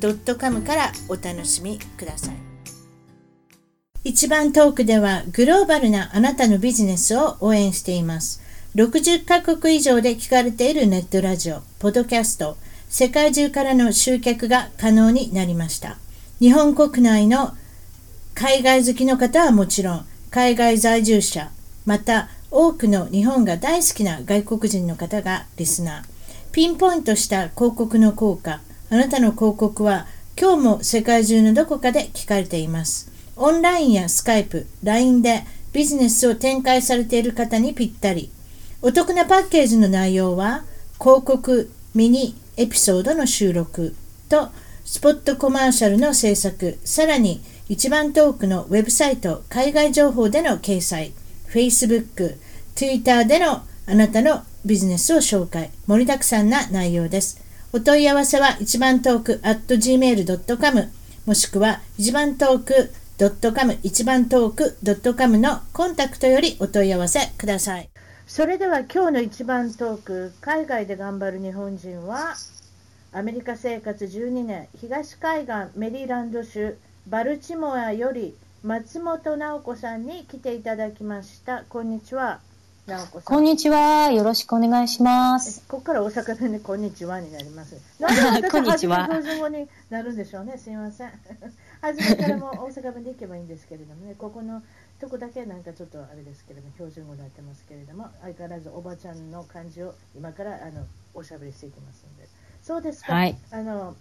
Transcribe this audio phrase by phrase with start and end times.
[0.00, 2.48] .com からお楽しみください
[4.04, 8.40] 一番トークではグローバルなあなたのビジネスを応援しています。
[8.74, 12.56] 60カ国以上で聞かれているネットラジオ、ポッドキャスト、
[12.88, 15.98] 世界中からの集客が可能になりました。
[16.38, 17.56] 日本国内の
[18.34, 21.50] 海外好きの方はもちろん、海外在住者、
[21.84, 26.04] また多くの日本が大好きな外国人の方がリスナー。
[26.52, 30.06] ピンポイントした広告の効果、あなたの広告は
[30.40, 33.10] 今日も世界中のどこかで聞かれています。
[33.36, 38.30] オンラインやスカイプ、LINE でビジネスを展開されている方にぴったり。
[38.80, 40.64] お得なパッケージの内容は、
[40.98, 43.94] 広告、ミニエピソードの収録
[44.28, 44.48] と、
[44.86, 51.12] スポットコマーシャルの制作、さらに一番トークのウェブサイト、海外情報での掲載、
[51.52, 52.36] Facebook、
[52.74, 57.47] Twitter でのあなたのビジネスを紹介、盛りだくさんな内容です。
[57.70, 60.88] お問い合わせは一番トーク at gmail.com
[61.26, 67.90] もしくは一番トーク .com 一番トーク .com のコンタクトよりお問い合わせください。
[68.26, 72.36] それでは今日の一番トーク、海外で頑張る日本人は、
[73.12, 76.74] アメリカ生活12年、東海岸メリーランド州
[77.06, 81.64] バルチモアより松本直子さんに来ていただきました。
[81.68, 82.40] こんにちは。
[82.88, 83.22] 直子さん。
[83.22, 84.10] こんにちは。
[84.10, 85.62] よろしくお願いします。
[85.68, 87.76] ここから大阪弁でこんにちはになります。
[88.00, 90.56] なんで私、初め標準語になるんでしょうね。
[90.56, 91.12] すみません。
[91.82, 94.62] 初めからも大阪弁で行けばいいんですけれどもね、ここの
[95.00, 102.28] とこだけなんかちょっとあれですけれども、標準語になってますけれども、相変わらずおばちゃんの感じを今からあのおしゃべりしていきますので。
[102.62, 103.12] そうですか。
[103.12, 103.96] はい、あの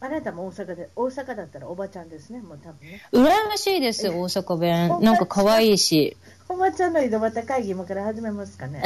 [0.00, 3.02] あなたも大阪で、大阪だったらおばちゃんですね、もう多分ね。
[3.12, 4.98] 羨ましいですよ、大阪弁。
[5.00, 6.16] なんか可愛いし。
[6.48, 8.82] おばちゃんの井戸端会議今から始めますかね。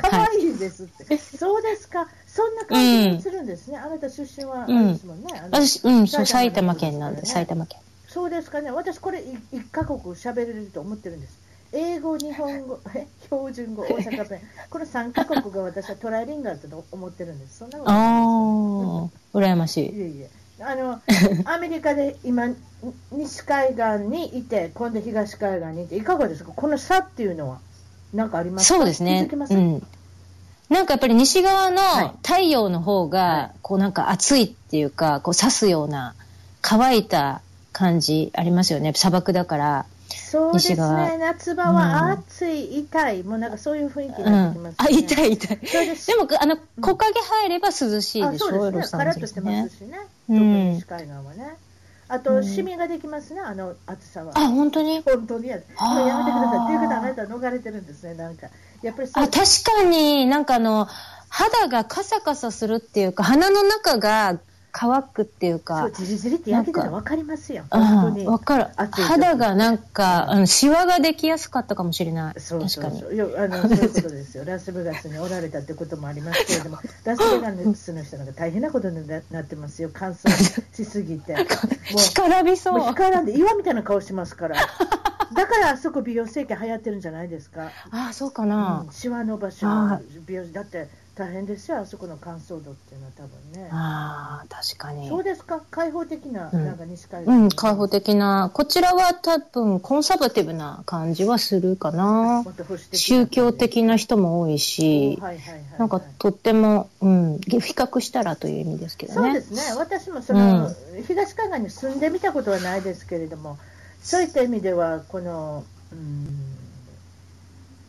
[0.00, 1.18] 可愛いですって。
[1.18, 2.08] そうですか。
[2.26, 3.78] そんな感じにするんですね。
[3.78, 5.26] うん、あなた出身はあれですもんね。
[5.34, 7.80] うん、私、うん、そう、埼玉県なんで、埼玉県。
[8.06, 8.70] そうですかね。
[8.70, 9.22] 私これ
[9.52, 11.47] 一カ国喋れると思ってるんです。
[11.72, 12.80] 英語、日本語、
[13.24, 14.40] 標準語、 大阪弁、
[14.70, 17.58] この3カ国が私はトライリンガルと思ってるんです。
[17.58, 19.88] そんなことないですああ、羨ましい。
[19.90, 20.30] いえいえ。
[20.60, 21.00] あの、
[21.44, 22.48] アメリカで今、
[23.12, 26.52] 西海岸にいて、今度東海岸にいて、いかがですか？
[26.54, 27.58] この差っていうのは、
[28.14, 28.78] なんかありますか？
[28.78, 29.28] そうですね。
[29.50, 29.86] うん。
[30.70, 31.80] なんかやっぱり西側の
[32.22, 36.14] 太陽の方が、こうなんか暑いっていうか、こう刺すような
[36.62, 37.40] 乾いた
[37.72, 38.92] 感じありますよね。
[38.94, 39.86] 砂漠だから。
[40.30, 44.76] そうですね、夏場は暑い、痛い、もうなんかそういう雰囲気になってきます、ね。
[44.78, 45.58] うん、あ、痛い、痛い。
[45.58, 51.56] でも、あの、木陰入れば涼しいでしょ、そうですね、カラッとしてますしね、特に西海岸はね。
[52.10, 54.32] あと、シミができますね、あの暑さは。
[54.34, 55.02] あ、本当に？
[55.02, 55.48] 本当に。
[55.48, 55.56] や。
[55.56, 56.64] やめてください。
[56.64, 58.46] っていうことは、あなた逃れてるんですね、なんか。
[58.80, 60.24] やっぱりあ、確かに。
[60.26, 60.88] なんかあの、
[61.28, 64.38] 肌がカサカサするっていうか、鼻の中が
[64.80, 65.80] 乾くっていうか。
[65.80, 67.64] そう、じりじりって焼けたら分かりますよ。
[67.68, 68.24] 本当に。
[68.24, 68.66] 分かる。
[68.76, 72.40] 肌がなんか、あの、シワができやすかったかもしれない。
[72.40, 73.12] そうそうそう。
[73.12, 74.44] いや、あの、そういうことですよ。
[74.44, 79.90] ラスベガスにおられたってこともありますけれども、 ラスベガスの人なんか大変なことになってますよ。
[79.92, 80.30] 乾燥
[80.72, 81.34] しすぎて。
[81.34, 81.44] もう、
[81.96, 82.78] 干からびそう。
[82.78, 84.54] 干からんで岩みたいな顔しますから。
[85.34, 87.72] だからあそこ美容整形流行ってるんじゃないですか。
[87.90, 88.84] ああ、そうかな。
[88.86, 89.66] うん、シワの場所、
[90.26, 90.88] 美容だって
[91.18, 93.68] 大変ですよ、あそこの乾燥度っていうのは多分ね。
[93.72, 95.08] ああ、確かに。
[95.08, 97.48] そうですか、開放的な、うん、なんか西海岸、うん。
[97.48, 102.44] 開放的な、こちらは多分コンサバティブな感じはするかな。
[102.92, 109.28] 宗教的な人も多いし、はいはいはいはい、なんかとっても、うん、比較したらという意味ですけどね。
[109.28, 113.58] そうですね、私もその、うん、東海岸に住んでみたことはないですけれども、
[114.00, 116.28] そういった意味では、この、うん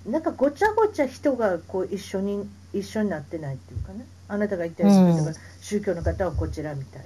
[0.08, 4.06] なんかごちゃごちゃ人がこう一緒に一緒になってないっていうかね。
[4.28, 7.02] あなたが言ったように、うん、宗教の方はこちらみたい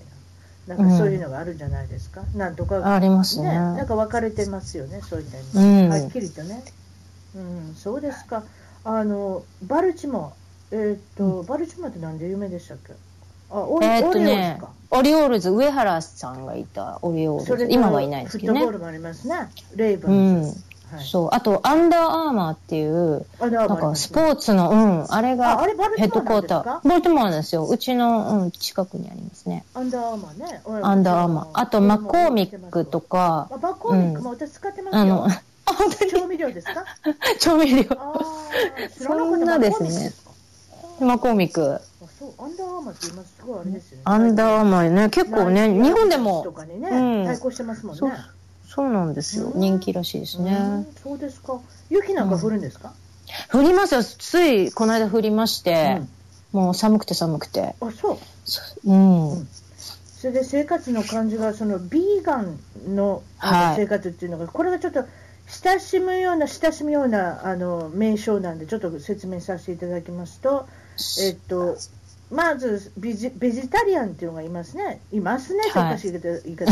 [0.68, 0.76] な。
[0.76, 3.50] なんかそういうのがあるんじゃないですか、うん、なんとかありますね。
[3.50, 6.64] なんか分かれてますよねそういった意味で、うん、はっきりとね。
[7.36, 8.44] うんそうですか。
[8.86, 10.34] あのバルチモ
[10.72, 12.94] えー、っと、バルチモってなんで有名でしたっけ？
[13.52, 17.68] あオリ,、えー、っとね、オリオールズ上原さんがいたオリオールズ。
[17.70, 18.62] 今はいないですけどね。
[18.62, 19.36] フットボールもありますね。
[19.76, 20.64] レイブンズ、
[21.00, 21.30] そう。
[21.32, 25.58] あと、アンダーアーマーっていう、なんかスポーツの、うん、あれが
[25.98, 26.88] ヘッドクォーター。
[26.88, 27.66] バルテモアなんですよ。
[27.68, 29.66] うちの、うん、近くにありますね。
[29.74, 30.62] アンダーアーマーね。
[30.84, 31.48] アンダーアーマー。
[31.54, 33.50] あと、マコーミックとか。
[33.62, 35.02] マコーミックも私使ってますよ。
[35.02, 35.28] あの、
[35.66, 36.12] 本当に？
[36.12, 36.84] 調味料ですか？
[37.40, 37.86] 調味料。
[39.00, 40.14] そんなですね。
[41.00, 41.80] マコーミック。
[42.20, 44.02] そう、アンダーアーマーって今すごいあれですよね。
[44.06, 46.44] アンダーアーマーね、結構ね、日本でも。
[46.44, 48.02] とかにね、対抗してますもんね。
[48.74, 49.52] そうなんですよ。
[49.54, 50.88] 人気らしいですね。
[51.04, 51.60] そうですか。
[51.92, 52.92] 雪なんか降るんですか、
[53.54, 54.04] 降りますよ。
[54.04, 56.02] ついこの間降りまして、
[56.52, 57.76] もう寒くて寒くて。
[57.80, 58.92] あ、そう。
[58.92, 59.48] うん。
[59.78, 62.58] それで生活の感じが、そのビーガン
[62.96, 63.22] の
[63.76, 65.06] 生活っていうのが、これがちょっと
[65.48, 70.68] 親しむような、親しむようなあの名称なんで、ちょっと説明させていただきますと、
[71.22, 71.78] えっと、
[72.34, 75.02] まずベジベジタリアンっていうのがいますね。
[75.12, 76.72] いますね、ちょっと言い方言い方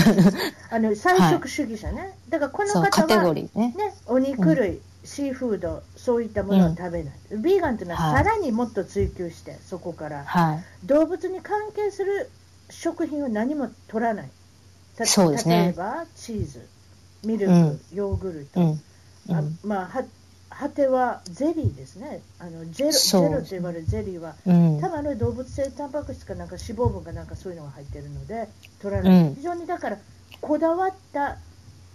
[0.72, 2.18] あの菜食主義者ね。
[2.30, 3.74] だからこの方は、ね、ね、
[4.08, 7.14] お肉類、うん、シーフード、そういったものを食べない。
[7.32, 12.30] うん、ビーガンというのはさらにもっと追求して、そこから、はい、動物に関係する
[12.70, 14.30] 食品を何も取らない。
[15.06, 16.68] そうですね、例えばチーズ、
[17.24, 18.78] ミルク、うん、ヨーグルト、
[19.30, 20.04] あまあは
[20.62, 28.48] 果てはゼリーですね、あのジェロジェロと言われるゼリーは、うん、多分あの動物性タンパク質かなんか脂肪分かなんかそういうのが入ってるので、
[28.80, 29.98] 取らない、うん、非常にだから、
[30.40, 31.38] こだわった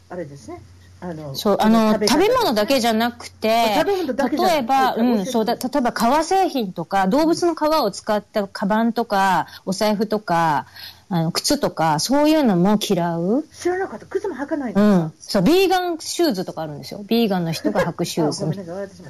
[0.09, 0.61] あれですね。
[0.99, 10.67] あのそうあの食べ物だけじゃなくて、例えば、うん、そうだ例えば革製品とか、動物の皮を使ったカバンとか、お財布とか、
[11.08, 14.06] あの靴とか、そういうのも嫌う知らなかった。
[14.06, 17.05] 靴も履かないうん、そう、ビーガンシューズとかあるんですよ。
[17.06, 18.44] ビーガンの人が履くシューズ。
[18.44, 19.06] ごめんなさい、私も、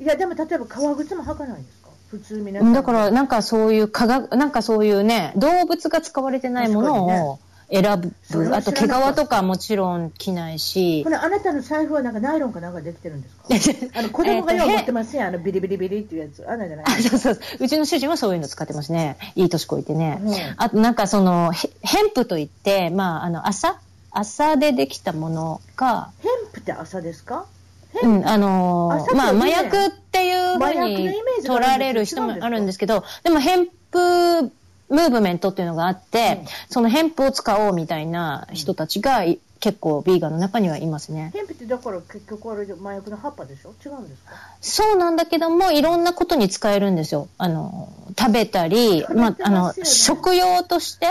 [0.00, 1.88] いや、でも例えば革靴も履かないんですか？
[2.10, 2.72] 普通皆さん。
[2.72, 7.38] だから、なんかそういう科学、なんかそういうね、動物が使われてないものを、
[7.70, 7.82] 選
[8.30, 8.54] ぶ。
[8.54, 11.04] あと、毛皮とかもちろん着ないし。
[11.04, 13.28] これ、あなたの財布はなんかナイロンかなんかできてるんで
[13.58, 13.88] すか？
[13.98, 16.48] あの、子供がよう持ってますね、あの、ビリビリビリっていうやつ。
[16.48, 17.02] あんなんじゃない？
[17.02, 17.38] そうそう。
[17.60, 19.16] うちの主人はそういうの使ってますね。
[19.36, 20.18] いい年こいてね。
[20.22, 21.68] うん、あと、なんかその、ヘ
[22.02, 23.78] ンプといって、まあ、あの、朝？
[24.10, 26.08] 朝でできたものが。
[26.22, 27.44] ヘンプって朝ですか？
[28.02, 31.10] うん、あのー、まあ、麻薬っていうふうに
[31.44, 34.52] 取られる人もあるんですけど、でも、ヘンプ
[34.88, 41.32] ムーブメントっていうのがあって、うん、そのヘンプを使おうみたいな人たちが、うん、結構ビーガンの中にはいますね。
[41.34, 43.74] ヘンプってだから結局あれ麻薬の葉っぱでしょ？
[43.84, 44.32] 違うんですか？
[44.60, 47.28] そうなんだけども、いろんなことに使えるんですよ。
[47.38, 51.08] あの、食べたり、まあ、あの、食用として、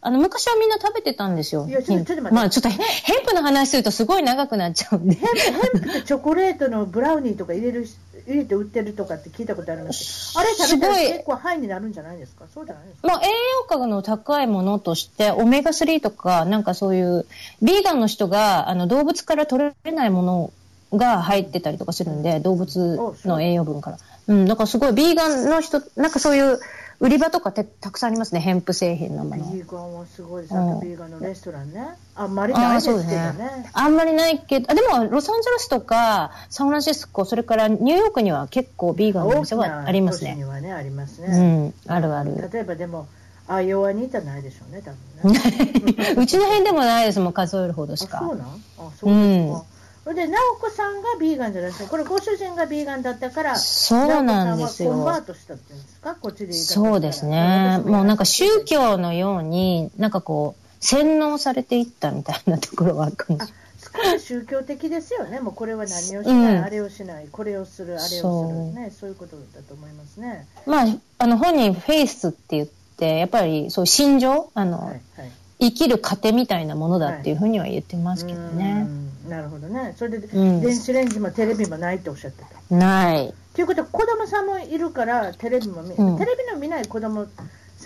[0.00, 1.66] あの、昔はみんな食べてたんですよ。
[1.68, 2.30] いや、ちょっと待って。
[2.30, 5.16] まあ、ちょっと、ヘンプの話するとすごい長くなっちゃうんで。
[5.16, 7.86] ヘンプ、ヘンプってチョコレートのブラウニーとか入れる、
[8.26, 12.44] 入れて売ってるとかって聞いたことありますあれ食べたら結構ハイになるんじゃないですか？
[12.52, 13.08] そうじゃないですか？
[13.08, 13.32] まあ、栄養
[13.68, 17.26] 価の高いものとして、オメガ3とか、なんかそういう、
[17.62, 20.52] ビーガンの人が、あの、動物から取れないもの
[20.92, 23.98] が入ってたりとかするんで、動物の栄養分から。
[24.28, 26.58] うん、だからすごい、ビーガンの人、なんかそういう、
[26.98, 29.44] 売り場とかってたくさんありますね、ヘンプ製品のもの。
[29.52, 30.54] ビーガンはすごいです。
[30.56, 31.88] あとビーガンのレストランね。
[32.14, 33.14] あんまりないですけどね。
[33.14, 40.36] ねあんまりないけど、あでもロサンゼルスとかサンフランシスコ、それからニューヨークには結構ビーガンの店はありますね。
[40.36, 41.74] にはね、ありますね。
[41.86, 42.50] うん、あるある。
[42.52, 43.08] 例えばでも、
[43.48, 46.14] アイオワにいたないでしょうね、多分ね。
[46.16, 48.18] うちの辺でもないですもん、数えるほどしか。
[48.18, 48.46] あ、そうなん？
[48.46, 49.10] あ、そうですか。
[49.10, 49.62] うん
[50.06, 51.90] それで、直子さんがビーガンじゃないですか。
[51.90, 54.92] これ、ご主人がビーガンだったから、そうなんですよ。
[54.92, 56.14] コンバートしたっていうんですか？
[56.14, 57.80] こっちでそうですね。
[57.84, 64.14] もうなんか宗教のように、なんかこう、洗脳されていったみたいなところはあるかもしれない。
[64.14, 65.40] 少し宗教的ですよね。
[65.40, 68.80] もうこれは何をしない、うん、あれをしない、これをする、あれをする。
[68.80, 68.92] ね。
[68.96, 70.46] そういうことだと思いますね。
[70.66, 70.86] まあ、
[71.18, 78.86] あの、本人、フェイスって言って、やっぱりそういう心情、あの、はいはい生きる糧みたいなものだっていうふうには言ってますけどね。
[79.28, 79.94] なるほどね。
[79.96, 82.76] それで、うん、電子レンジもテレビもないっておっしゃってた。
[82.76, 83.34] ない。
[83.54, 87.26] ということは、子供さんもいるから、テレビも見、うん、テレビの見ない子供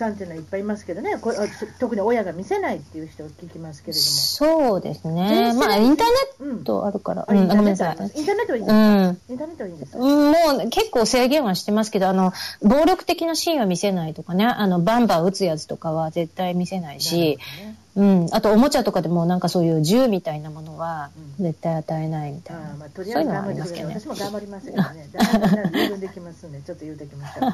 [0.01, 1.31] さんっていうのはいっぱいいますけどね、こ
[1.79, 4.03] 特に親が見せないっていう人を聞きますけれども。
[4.03, 5.53] そうですね。
[5.53, 6.07] まあ、インター
[6.47, 7.25] ネットあるから。
[7.27, 7.97] うん、ごめんなさい。
[8.19, 9.97] インターネットはいいんですか、うん、インターネットはいいんですか？
[9.99, 22.61] もう結構制限はしてますけど、あの、暴力的なシーンは見せないとかね、あの、バンバン撃つやつとかは絶対見せないし、ね、うん、あとおもちゃとかでもなんかそういう銃みたいなものは絶対与えないみたいな。
[22.61, 25.09] うん、あまあ、とりあえず頑張ってくれ私も頑張りますけどね。
[25.73, 27.51] 自分できますんで、 ちょっと言うてきました。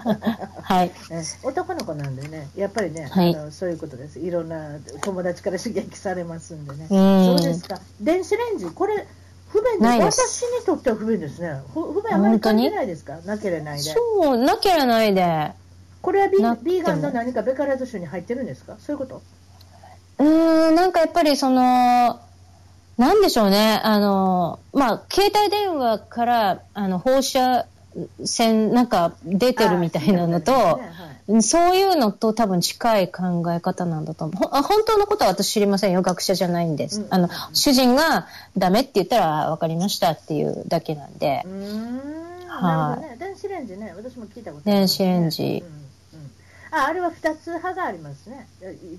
[0.62, 0.92] はい、
[1.44, 4.20] 男の子なんでね、やっぱりね、はい、あのそういうことです。
[4.20, 6.86] いろんな友達から刺激されますんでね。
[6.88, 7.80] そうですか。
[8.00, 9.08] 電子レンジ、これ、
[9.50, 10.22] 不便です。
[10.22, 11.62] 私にとっては不便ですね。
[11.74, 13.18] 不便あまり感じないですか？
[13.26, 13.92] なければないで。
[13.92, 15.52] そう、なければないで。
[16.02, 18.76] これはビビーガンの何かベカラーズ州に入ってるんですか？
[18.80, 19.22] そういうこと？
[20.20, 20.24] う
[20.72, 22.20] ん、なんかやっぱりその、
[22.98, 23.80] なんでしょうね。
[23.84, 27.68] あの、まあ、携帯電話から、あの、放射
[28.26, 30.82] 線、なんか出てるみたいなのと、
[31.42, 34.48] そういうのと多分近い考え方なんだと思う。
[34.64, 36.02] 本当のことは私知りませんよ。
[36.02, 37.02] 学者じゃないんです。
[37.02, 41.44] うん、あの、主人がダメって言ったら分かりましたっていうだけなんで。
[41.46, 42.02] うん。
[42.48, 43.18] はい、ね。
[43.20, 43.94] 電子レンジね。
[43.96, 45.64] 私も聞いたことある、ね、電子レンジ。
[45.66, 45.88] うん
[46.72, 48.48] ああれは2つ派がありますね。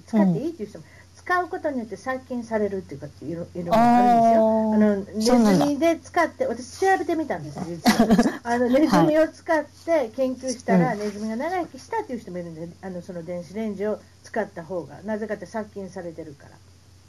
[0.06, 0.84] 使っていいっていう人も、
[1.28, 5.20] 使うことによって殺菌されるっていうかっていうのがあるんですよ。
[5.20, 8.40] あのネズミで使って、私調べてみたんです実は。
[8.44, 16.46] あのネズミを使って研究したら、ネズミが長生きしたっていう人もいるんで、あのその電子レンジを使った方が、なぜかって殺菌されてるか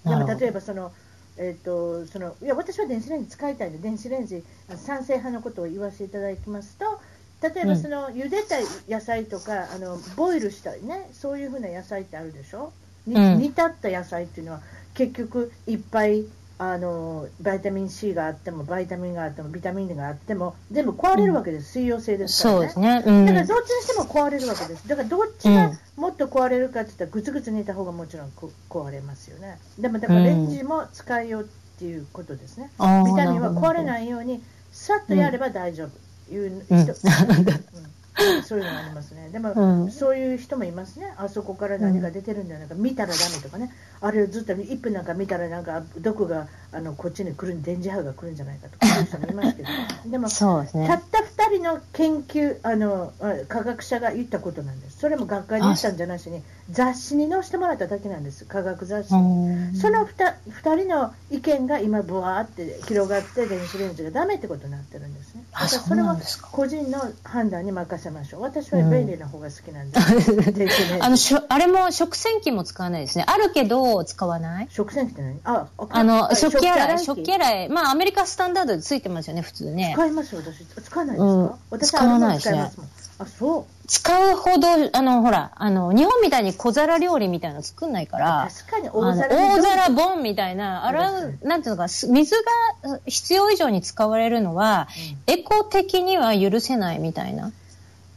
[0.03, 0.17] ら。
[0.17, 0.91] でも例えばその、
[1.37, 4.43] えーと、そのいや私は電子レンジ使いたいんで、電子レンジ、
[4.75, 6.99] 賛成派のことを言わせていただきますと、
[7.41, 8.57] 例えばその、うん、茹でた
[8.89, 12.71] 野菜とかあのボイルしたりねそういうふうな野菜ってあるでしょ、うん、
[13.07, 14.61] 煮立った野菜っていうのは
[14.93, 16.25] 結局いっぱい
[16.61, 24.85] あのバイタミン C があってもバイタミンがあってもビタミンがあっても全部壊れるわけです、水溶性ですからね、そうですね、うん、だからどっちにしても壊れるわけです。
[24.85, 28.31] だからどっちがもっと壊れるかっていったらぐつぐつ煮た方がもちろん
[28.69, 29.57] 壊れますよね。
[29.79, 31.45] でもだからレンジも使いようっ
[31.79, 32.83] ていうことですね、ビ
[33.15, 36.87] タミンは壊れないようにさっとやれば大丈夫、いう人、うん、
[38.43, 39.29] そういうのがありますね。
[39.31, 41.13] でも、うん、そういう人もいますね。
[41.17, 43.71] あそこから何か出てるんじゃないか、見たらダメとかね。
[44.01, 49.69] あれをずっと1分なんか見たらなんか毒があのこっちに来る電磁波が来るんじゃないかとかそういう人もいますけど、
[50.09, 53.13] でもそうです、ね、たった2人の研究あの
[53.47, 54.99] 科学者が言ったことなんです。
[54.99, 58.45] それも学会で言ったんじゃなしに雑誌に載せてもらっただけなんです。
[58.45, 59.77] 科学雑誌に。
[59.77, 60.33] その 2,
[60.63, 65.18] 2人の意見が今ブワーって広がって電子レンジがダメってことになってるんです
[65.65, 65.69] ね。
[65.69, 66.17] だからそれは
[66.51, 68.41] 個人の判断に任せましょう。
[68.41, 69.99] 私は便利な方が好きなんで。
[70.99, 73.25] あのしょあれも食洗機も使わないですね。
[73.27, 74.67] あるけど使わない？
[74.69, 75.39] 食洗機って何？
[75.43, 79.91] ああの食器洗い食器洗いまあアメリカスタンダードでついてますよね普通ね。
[79.95, 81.25] 使います私使わないですか？
[81.25, 82.71] うん、私使わないですね。
[83.19, 83.65] あそう。
[83.89, 92.35] 使うほど、あの、ほら、あの、日本みたいに小皿料理みたいなの作んないから、確かに大皿大皿ボンみたいな、洗う、なんていうのか、水
[92.83, 94.87] が必要以上に使われるのは、
[95.27, 97.51] うん、エコ的には許せないみたいな。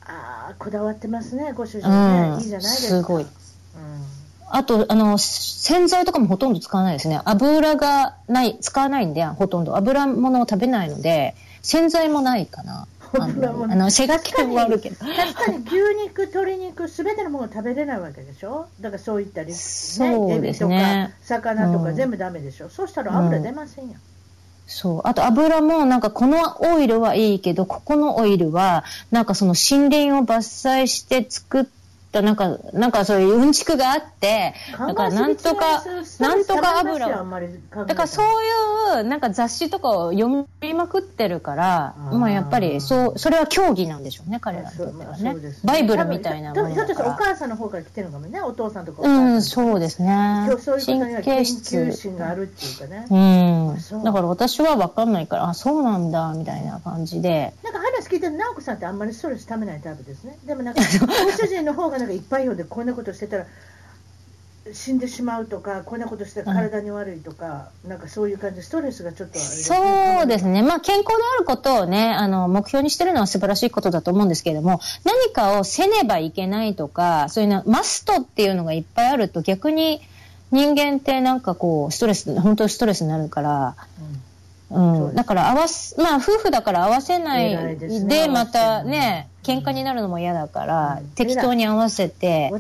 [0.04, 2.32] ああ、こだわってますね、ご主人ね。
[2.34, 2.96] うん、いいじゃないですか。
[2.98, 3.22] すごい。
[3.22, 3.28] うん、
[4.50, 7.18] あと、あの、洗剤とかもほとんど使わないですね。
[7.24, 9.74] 油がない、使わないんで、ほとんど。
[9.74, 12.86] 油物を食べないので、洗剤もないかな。
[13.18, 14.96] あの、背がけもあるけど。
[14.96, 18.66] 確かに牛肉、鶏肉、すべてのもの食べれないわけでしょ？
[18.80, 21.14] だからそういったり、ね、そうですね。
[21.22, 23.92] 魚とか全部ダメでしょ、うん、そうしたら油出ませんよ。
[23.92, 24.00] うん
[24.64, 25.00] そう。
[25.04, 31.70] あと油もなんかこのオイルはいいけど、ここのオイルはなんかその森林を伐採して作った
[32.20, 35.82] なんか、なんかそういううんちくがあって、だからなんとか、
[36.18, 37.86] なんとか油を。
[37.86, 45.36] だからそういうなんか雑誌とかを読みまくってるから、まあやっぱりそう、それは競技なんでしょうね、彼らにとってはね。
[45.64, 47.10] バイブルみたいなものだから。
[47.12, 50.48] お母さんの方から来てるのかもね、お父さんとかうん、そうですね。
[50.60, 53.06] そういうことには研究心があるっていうかね。
[53.10, 54.04] うん。
[54.04, 57.54] だから私は分かんないから、あ、そうなんだ、みたいな感じで。
[57.62, 60.38] なんか話聞いてる直子さんってあんまりストレスためないタイプですね。
[60.44, 63.46] でもなんか、 ご主人の方がなんかいっぱい読んでこんなことしてたら、
[64.72, 80.00] 死んでしまうとか、こんなことして体に悪いとか、うん、なんかそういう感じで、ストレスがちょっと、ね、そうですね、まあ、健康であることをね、あの目標にしてるのは素晴らしいことだと思うんですけれども、何かをせねばいけないとか、そういうの、マストっていうのがいっぱいあると、逆に
[80.50, 83.76] 人間ってなんかこう、ストレス、本当にストレスになるから、
[84.72, 92.50] うん、うん、だから合わす、まあ、夫婦だから合わせないで、またね、喧嘩になるのも嫌だから、うん、適当に合わせて、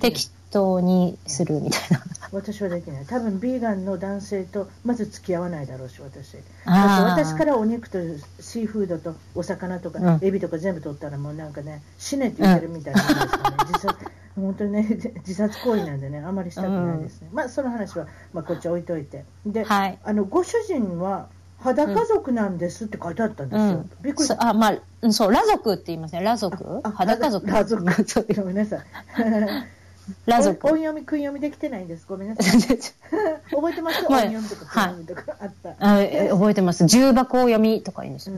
[0.00, 2.02] 適当にするみたいな。
[2.32, 3.06] 私はできない。
[3.06, 6.36] 多分ビーガンの男性とまず付き合わないだろうし、私。
[6.64, 7.98] 私からお肉と
[8.40, 13.56] シーフードとお魚とか、うん、エビとか全部取ったらもうなんかね、死ねって言ってるみたいなですかね。
[13.66, 13.96] 自殺、
[14.36, 14.88] 本当にね、
[15.26, 17.28] 自殺行為なんでね、あまりしたくないですね。
[17.30, 19.24] うん、まあ、その話は、まあ、こっち置いといて。
[19.44, 21.28] で、はい、あの、ご主人は、
[21.62, 23.62] 裸族なんですって書いてあったんですよ。
[23.64, 24.48] うん、びっくりした。
[24.48, 26.18] あ、まあ、そう、裸族って言いますね。
[26.20, 26.80] 裸族？
[26.82, 27.46] 裸族。
[27.46, 27.64] 裸
[28.04, 28.34] 族。
[28.34, 28.80] ごめんなさい。
[30.26, 30.66] ラ族。
[30.66, 32.04] 音読み、訓読みできてないんです。
[32.08, 32.46] ごめんなさい。
[33.52, 34.04] 覚えてます？
[34.06, 35.70] 音読みとか訓読みとかあった。
[35.78, 35.98] あ
[36.30, 36.84] 覚えてます。
[36.86, 38.36] 重箱読みとか言うんですよ。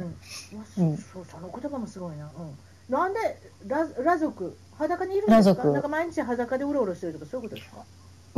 [0.79, 0.97] うん。
[0.99, 2.25] そう、その言葉もすごいな。
[2.25, 2.93] うん。
[2.93, 3.21] なんで、
[3.69, 5.65] ララ族、裸にいるんですか？
[5.69, 7.85] なんか毎日裸でうろうろしてるとか、そういうことですか？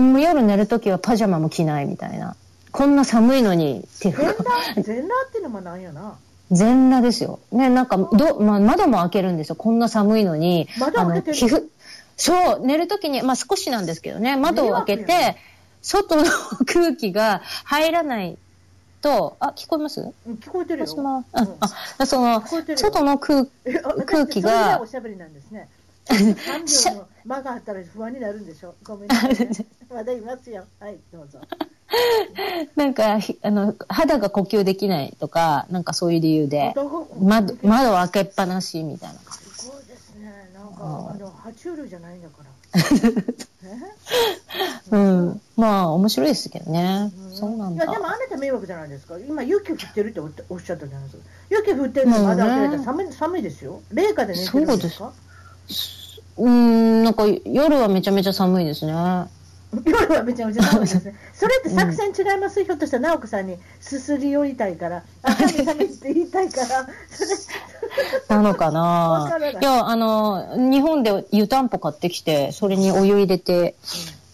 [0.03, 2.37] もう夜寝るときはパジャマも着ないみたいな。
[2.75, 4.35] こんな寒いのに全裸？
[4.83, 6.19] 全裸っていうのもなんやな。
[6.51, 7.39] 全裸ですよ。
[7.53, 9.55] ね、なんか、ど、まあ、窓も開けるんですよ。
[9.55, 10.69] こんな寒いのに。
[10.81, 11.69] 窓開けて皮膚、
[12.17, 15.37] そう、寝るときに、まあ少しなんですけどね、窓を開けて、
[15.83, 16.25] 外の
[16.67, 18.37] 空気が入らない
[19.03, 20.13] と、あ、聞こえます？
[20.27, 20.87] 聞こえてるよ。
[20.89, 21.47] 私も、あ、
[21.99, 23.47] あ、その、外の空
[24.05, 24.81] 空気が。
[24.81, 25.69] おしゃべりなんですね。
[26.11, 28.75] 3秒の間があったら不安になるんでしょ。
[28.83, 29.49] ごめんなさい、 ね。
[29.89, 30.65] まだいますよ。
[30.81, 31.39] はい、どうぞ。
[32.77, 36.75] なんか、あの、肌が呼吸できないとか、なんかそういう理由で、
[37.21, 39.21] 窓、窓開けっぱなしみたいな。
[39.33, 40.51] すごいですね。
[40.55, 40.83] なんか、あ
[41.19, 42.51] の、爬虫類じゃないんだから。
[44.91, 45.41] うん。
[45.57, 47.13] まあ、面白いですけどね。
[47.33, 47.85] そうなんだ。
[47.85, 49.17] いや、でもあなた迷惑じゃないですか。
[49.19, 51.23] 今、雪降ってるっておっしゃったじゃないですか。
[51.51, 53.81] 雪降ってるのまだ開けられたら寒い、寒いですよ。
[53.93, 55.13] 冷夏で寝てるんですか？
[56.37, 58.93] うん、なんか夜はめちゃめちゃ寒いですね。
[59.85, 61.15] 夜はめちゃめちゃですね。
[61.33, 66.89] それって作戦違います、うん、ひょっとしたら直子さんにすすり寄りたいから、 朝に寒いって言いたいから。
[68.29, 69.57] なのかない。
[69.61, 73.75] や、あの、日本で湯たんぽ買ってきて、それにお湯入れて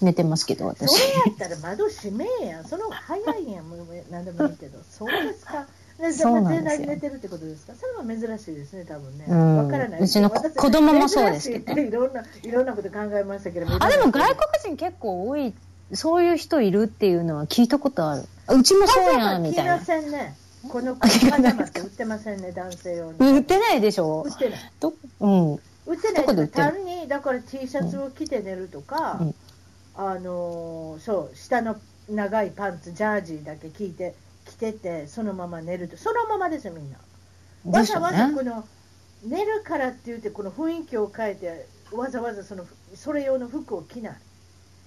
[0.01, 0.91] 寝てますけど、私。
[0.91, 2.65] それやったら窓閉めえやん。
[2.65, 3.53] その方が早い。
[3.53, 3.69] やん。
[3.69, 4.53] もう何でもい。
[4.53, 4.57] い。
[4.57, 4.79] けど。
[4.91, 5.67] そうですか。
[6.13, 6.87] そうなんですよ。
[6.87, 7.75] 寝てるってことですか？
[7.75, 9.25] それは珍しいですね、多分ね。
[9.27, 10.01] わ、からない。
[10.01, 13.67] うちの子供もそうですけど、いろんな、いろんなこと考えましたけど。
[13.67, 15.55] あ、でも外国人結構多い、
[15.93, 18.25] そういう人いるっていうのは聞いたことある。
[18.49, 19.77] うちもそうやん、みたいな。
[19.77, 20.37] 着ませんね。
[20.69, 23.19] このパジャマって売ってませんね、男性用に。
[23.19, 24.59] 売ってないでしょ売ってない。
[24.79, 25.55] ど、うん。
[25.55, 25.59] 売
[25.95, 26.49] ってない。
[26.49, 29.35] 単に、だから T シャツを着て寝るとか、うん、
[29.97, 31.77] あのー、そう、下の
[32.11, 34.30] 長いパンツ、ジャージーだけ着いて、着
[34.61, 35.97] ててそのまま寝ると。
[35.97, 36.99] そのままですよみんな、
[37.65, 38.65] わざわざこの
[39.25, 44.13] 寝るからって言ってこの雰囲気を変えてわざわざそのそれ用の服を着ない。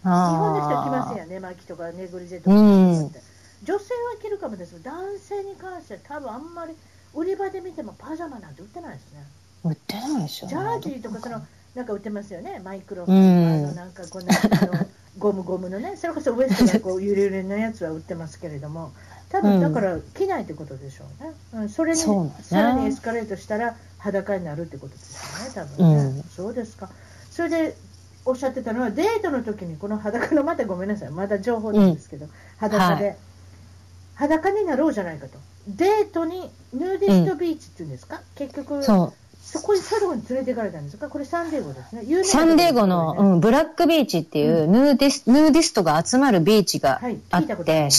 [0.03, 3.11] 日本の人は着ませんや寝巻きとかネグリジェとか、うん、女
[3.65, 3.79] 性は
[4.21, 4.81] 着るかもです。
[4.83, 6.73] 男性に関しては多分あんまり
[7.13, 9.25] 売り場で見てもパジャマなんて売ってないですね。
[9.63, 11.41] 売ってないでしょジャージーとかその
[11.73, 12.61] なんか売ってますよね。
[12.63, 14.33] マイクロフィルム、のなんかこんな
[15.17, 18.91] ゴムゴムのねそれこそウエストがこうよれよれのやつは売ってますけれども
[19.33, 26.89] 多分だから着ないってことでしょうね、うん、それに、ね、さらにエスカレートしたら裸になるってことですよね多分ね、うん、そうですか。
[27.31, 27.75] それで
[28.25, 31.09] おっしゃってたのはデートの時にこの裸のまたごめんなさい。
[31.09, 33.17] まだ情報なんですけど、うん、裸で、はい、
[34.15, 35.39] 裸になろうじゃないかと。
[35.67, 39.11] デートにヌーディストビーチっていうんですか、結局そ
[39.61, 41.09] こにサンデーゴに連れて行かれたんですか？
[41.09, 42.03] これサンデーゴですね。
[42.03, 42.23] ね。
[42.23, 47.91] サンデーゴの、うん、ブラックビーチっていうヌーディス、ヌーディストが集まるビーチがあって、はい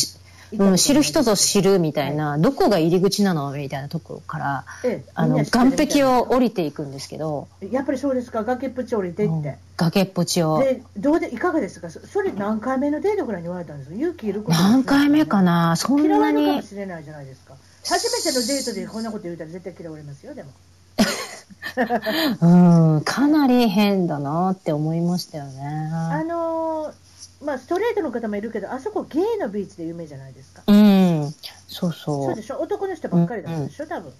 [0.53, 7.49] うん、知る人ぞ知るみたいな、はい、どこが入り口なのみたいなところから、ええ、あの岸壁を降りていくんですけど。
[7.71, 8.45] やっぱりそうですか？
[8.45, 10.59] 崖っぷち降りていって、うん、崖っぷちを。
[10.61, 11.91] でどうでいかがですか？
[11.91, 13.97] それ何回目のデートぐらいに言われたんですか？
[13.97, 15.77] 勇気いること何回目かな？
[15.77, 16.09] そんなに。
[16.09, 17.55] 嫌われるかもしれないじゃないですか。
[17.87, 20.51] 初めてのデートでこんなこと言うたら絶対嫌われますよでも。
[22.41, 25.91] うんかなり変だなって思いましたよね。
[25.93, 27.04] あのー
[27.45, 30.63] まあ、ストレートの方もいるけど、あそこゲイのビーチで有名じゃないですか。
[30.67, 31.35] うん。
[31.69, 32.25] そうそう。
[32.27, 32.59] そうでしょ？
[32.61, 34.13] 男の人ばっかりだったでしょ、うん、多分。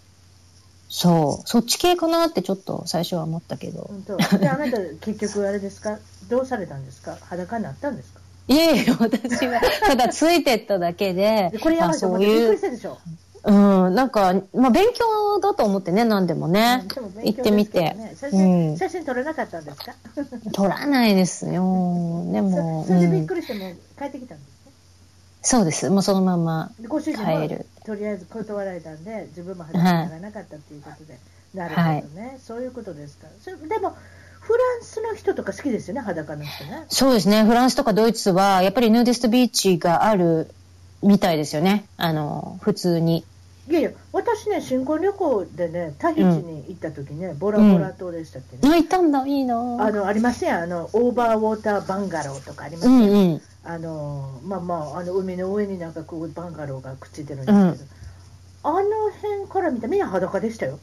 [0.89, 1.49] そう。
[1.49, 3.91] そっち系かなってちょっと最初は思ったけど。
[4.39, 5.99] で、あなた結局あれですか？
[6.29, 7.17] どうされたんですか？
[7.23, 8.21] 裸になったんですか？
[8.47, 11.49] いえいえ、私は、ただついてっただけで。
[11.53, 12.99] でこれやばいと思ってびっくりしたでしょ？
[13.47, 13.53] う
[13.91, 16.87] ん、なんか、まあ、勉強だと思ってね、何でもね。
[16.97, 17.95] うん、も行ってみて。
[18.19, 19.95] 写真、うん、写真撮らなかったんですか？
[20.53, 21.53] 撮らないですよ。
[22.33, 22.85] でも。
[22.87, 24.73] それでびっくりしても帰ってきたんですね。
[25.43, 25.91] そうです。
[25.91, 27.49] もうそのままご主人も
[27.85, 31.13] とりあえず断られたんで、自分も話にならなかったっていうことで。
[31.13, 33.27] はい、なるほどね、はい、そういうことですか。
[33.43, 33.95] それでも、
[34.41, 36.87] フランスの人とか好きですよね、裸の人ね。
[36.89, 37.45] そうですね。
[37.45, 40.49] フランスとかドイツは、やっぱりヌーディストビーチがある
[41.03, 41.85] みたいですよね。
[41.99, 43.27] あの、普通に。
[43.69, 48.75] いやいや、私ね、新婚旅行でね、タヒチに行った時ね、うん、ボラボラ島でしたっけね。
[48.75, 52.95] あ、行ったんだ、いいなあの、ありますやん、あの、オーバーウォーターバンガローとかありますやん。
[52.95, 57.69] うんうん、あの、まあまあ、あの、海の上になんかこう、バンガローがくっついてるんですけど、うん、
[58.65, 60.79] あの辺から見たみんな裸でしたよ。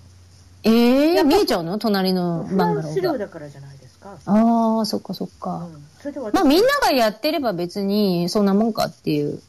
[0.63, 1.79] ええー、見えちゃうの？
[1.79, 2.81] 隣のバンガローが。
[2.81, 4.17] フランス領だからじゃないですか。
[4.25, 5.67] ああ、そっかそっか。
[5.73, 9.41] うん、それでまあみんながやってれば別にそんなもんかっていう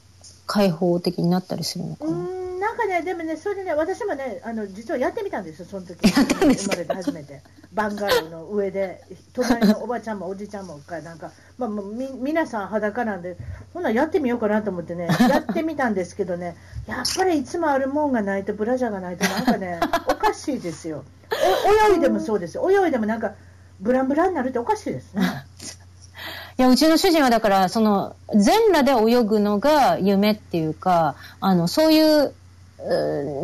[0.47, 2.42] 開放的になったりするのかな。
[2.73, 7.43] なんかね、でもね、それでね、私もね、あの実はやってみたんですよ、その時生まれて初めて、
[7.75, 9.03] バンガローの上で、
[9.35, 13.37] 隣のおばちゃんもおじちゃんもか、なんか、まあ、み皆さん裸なんで、
[13.75, 16.57] ほな、やってみようかなと思ってね、やってみたんですけどね、
[16.87, 21.05] やっぱりいつもあるもんがないと、ブラジャーがないと、なんかね、おかしいですよ。
[21.93, 23.35] 泳いでもそうですよ、泳いでもなんか、
[23.81, 25.23] ブランブランになるっておかしいですね。
[26.59, 32.35] いや、うちの主人はだから、その、全裸で泳ぐのが夢っていうか、あの、そういう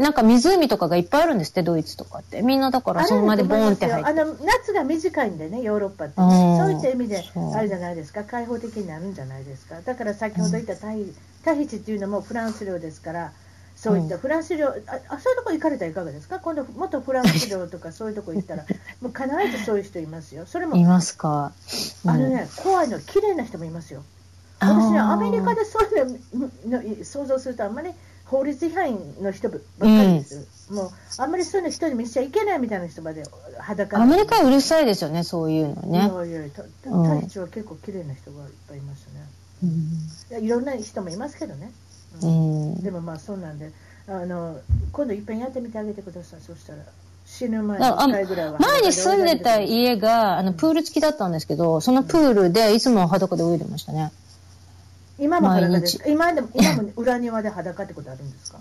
[0.01, 2.43] なんか湖とかがいっぱいあるんですって、ドイツとかって。
[2.43, 4.11] みんなだからそのまでボーンって入って。
[4.11, 7.25] あの、夏が短いんでね、ヨーロッパって、ね、そういった意味で、
[7.55, 9.81] あれじゃないですか、開放的になるんじゃないですか。
[9.83, 13.33] だから先ほど言ったタヒタヒチっていうのもフランス領ですから、
[13.77, 14.71] そういったフランス領、あ
[15.09, 18.65] あそういうとこ行かれたらいかがですか、今度、元フランス領とかそういうとこ行ったら、
[19.01, 21.53] もう必ずそういう人いますよ、それも、いますか？
[22.05, 24.03] あのね、怖いの、綺麗な人もいますよ。
[24.61, 26.21] 私ね、アメリカでそういう
[26.67, 27.93] のの想像すると、あんまり
[28.31, 33.25] 法律違反の人ばっかりです、もうあんまりそういうの人に見せちゃいけないみたいな人まで
[33.59, 35.99] 裸アメリカはうるさいですよね、そういうのね。
[36.29, 36.61] いやいや
[37.01, 39.27] は結構綺麗な人がいっぱいいますね。
[40.31, 41.73] いやいろんな人もいますけどね。
[42.23, 42.83] ううんん。
[42.83, 43.73] でもまあそうなんで、
[44.07, 44.61] あの
[44.93, 46.41] 今度いっぺんやってみてあげてください。
[46.41, 46.83] そしたら
[47.29, 48.59] 死ぬ前にあ1回ぐらいは。
[48.59, 54.11] 前に住んでた家が、あの、プール付きだったんですけど、そのプールでいつも裸で泳いでましたね。
[55.19, 58.59] 今も裸で今でも今も 裏庭で裸ってことあるんですか？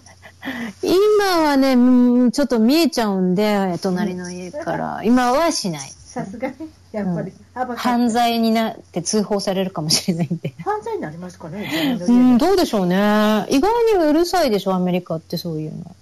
[0.81, 5.01] 今はね、うんちょっと見えちゃうんで、隣の家から。
[5.05, 5.91] 今はしない。
[6.05, 6.55] さすがに
[6.91, 10.53] やっぱり、幅が犯罪になって通報されるかもしれないんで。
[10.63, 11.97] 犯罪になりますかね？
[11.99, 13.45] 自うん、どうでしょうね。
[13.49, 15.95] 意外にうるさいでしょ、アメリカってそういうの。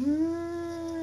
[0.00, 0.06] うー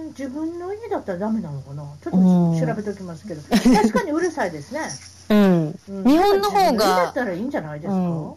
[0.03, 1.84] ん自分の家だったらダメなのかな？
[2.03, 4.82] ちょっうんと調べておきますけど、確かにうるさいですね。
[5.29, 5.79] うん。
[5.89, 8.34] うん日本の方自分家だっが、たらいいんじゃないですか、うん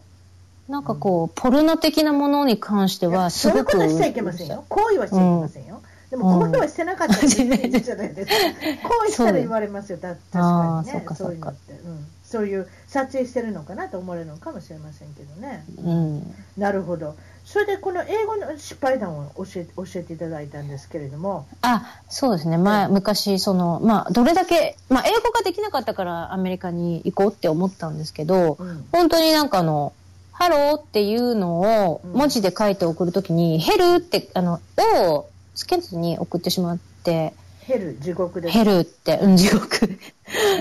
[0.69, 3.79] なんかこう、ポルノ的なものに関しては、すそういうごく。
[3.79, 4.65] ことしちゃいけませんよ。
[4.69, 5.83] 行為はしちゃいけませんよ。
[6.11, 8.35] でも行為はしてなかったら別にいいじゃないですか。
[8.89, 9.99] 行為したら言われますよ。
[9.99, 11.15] だ確かにねそっか。
[11.15, 12.07] そういうのって、うん。
[12.25, 15.65] そういう撮影してるのかなと思われるのかもしれませんけどね。
[15.85, 16.35] うん。
[16.57, 17.15] なるほど。
[17.45, 22.59] それでこの英語の失敗談を教え教えていただいたんですけれども、あ、そうですね。
[22.59, 29.93] 前、昔、その、まあ、どれだけ、まあ、英語ができなかったからアメリカに行こうって思ったんですけど、うん本当になんかあの、
[30.39, 38.53] ハローっていうのをうん文字で書いて送るときに、ヘルって、あの、O をつけずに送ってしまって、ヘル地獄です。
[38.57, 39.99] ヘルって、うん、地獄。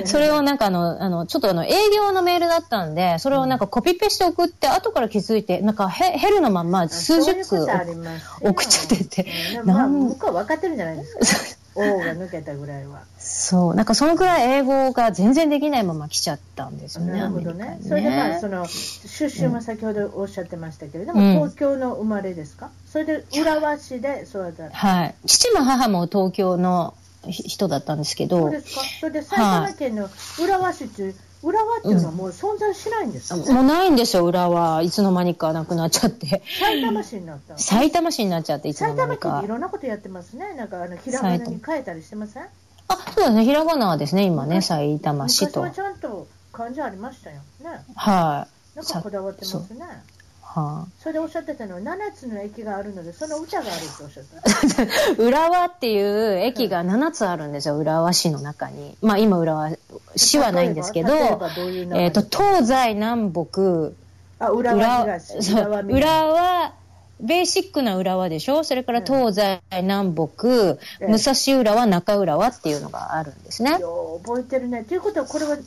[0.06, 9.28] それをなんかあの、あの、ちょっとあの、営業のメールだったんで、それをなんかコピペして送って、後から気づいて、なんかヘヘルのまんまあ数十通そういうことありますよ送っちゃってて。
[9.66, 9.94] まあ、なん。
[10.08, 11.60] 向こうは分かってるんじゃないですか。
[11.76, 13.02] 王が抜けたぐらいは。
[13.20, 17.20] そう、なんかそのくらい英語が全然できないまま来ちゃったんですよね。
[17.20, 17.68] なるほどアメリ。
[17.68, 22.72] カにねそれでまあその出身は先ほどおっしゃってましたけれども、うん東京の生まれですか？
[22.88, 24.70] それで浦和市で育った。
[24.70, 25.16] はい。
[25.26, 26.94] 父も母も東京の
[27.28, 28.82] ひ人だったんですけどそうで、すか？
[29.02, 30.10] それで埼玉県の
[30.42, 31.14] 浦和市って
[31.46, 33.54] 浦和っていうのはもう存在しないんですか。
[33.54, 36.42] もうないんですよ、裏はいつの間にかなくなっちゃって。
[36.60, 37.60] 埼玉市になったの。
[37.60, 39.48] 埼玉市になっちゃって、いつの埼間にか玉県い。
[39.50, 40.56] ろんなことやってますね。
[40.56, 42.44] なんかあのひらがなに変えたりしてません？
[42.88, 45.62] あ、そうですね、ひらがなはですね、今ね、埼玉市と。
[45.62, 47.84] 昔はちゃんと漢字ありましたよね。
[47.96, 48.78] はい。
[48.78, 49.86] なんかこだわってますね。
[50.62, 54.84] はそれでおっしゃってたのは7つの駅があるのでその歌があるっておっしゃってた。
[54.84, 55.16] い。
[55.28, 58.98] 浦和っていう駅が7つあるんですよ、浦和市の中に。
[59.02, 59.72] まあ今浦和
[60.16, 63.92] 市はないんですけど、例えと、東西南北、
[64.40, 66.74] あ、浦和浦東、浦和南浦和、
[67.20, 68.64] ベーシックな浦和でしょ？
[68.64, 71.08] それから東西南北、ええ。
[71.08, 73.72] 武蔵浦和、中浦和っていうのがあるんですね。
[74.24, 74.84] 覚えてるね。
[74.84, 75.58] ということは、これは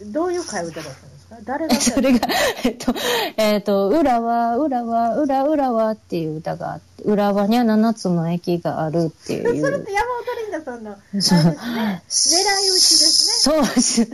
[0.00, 1.11] えどういう替え歌だったんですか
[1.44, 2.28] 誰が それが、
[2.64, 2.94] えっと、
[3.36, 9.84] えっと、浦和、浦和、浦浦和っていう歌があって、浦和には7つの駅があるってい それっう。
[9.84, 13.54] て山本リンダさんの、ね、狙い撃ちですね。
[13.54, 14.08] そうです。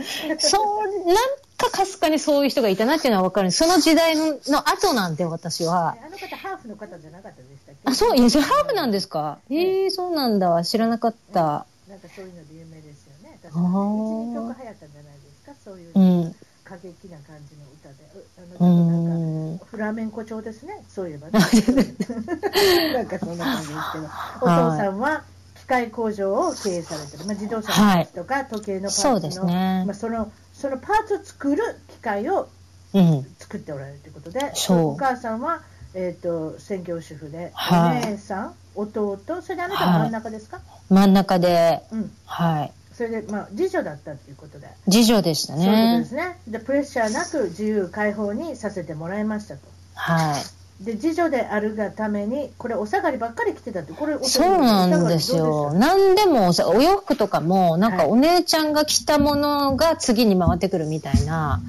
[0.49, 1.15] そう、なん
[1.57, 3.51] かかすかにそういう人がいたなっていうのはわかる。
[3.51, 5.95] その時代のの後なんで、私は。
[6.01, 7.81] あの方、ハーフの方じゃなかったでしたっけ？
[7.85, 9.39] あ、そう、いや、それハーフなんですか？
[9.49, 10.63] ええー、そうなんだ。
[10.63, 11.65] 知らなかった。
[11.89, 13.37] なんかそういうので有名ですよね。
[13.43, 13.67] 確あかに。
[13.67, 15.51] ー一、二曲流行ったんじゃないですか？
[15.65, 16.35] そういううん。
[16.69, 18.05] 過激な感じの歌で。
[18.13, 19.67] うあの、なんか、ん。
[19.71, 21.33] フラメンコ調ですね、そういえばね。
[22.93, 24.05] なんかそんな感じですけど、
[24.41, 25.23] お父さんは
[25.55, 29.83] 機械工場を経営されてる、まあ、自動車のパーツとか時計のパーツの、ね。
[29.85, 32.49] まあ、そのそのパーツを作る機械を
[32.93, 33.35] うん。
[33.37, 34.79] 作っておられるということで、そう。
[34.93, 35.61] お母さんは、
[35.93, 38.01] えー、と専業主婦で、はい。
[38.01, 42.73] お姉さん、弟、それであなたは真ん中ですか、真ん中で、うん、はい。
[42.99, 44.67] それで、まあ、次女だったということで。
[44.91, 46.05] 次女でしたそういうことでね。
[46.05, 49.61] すねでプレッシャーなく自由解放にさせてもらいましたと。
[49.93, 50.37] は
[50.81, 50.83] い。
[50.83, 55.71] で次女であるがためにこれお下がりばっかり着てたってこれおそうなんですよ。
[55.73, 61.61] 何でもお洋服とかも、なんかはいお姉ちゃんが着たものが次に回ってくるみたいな、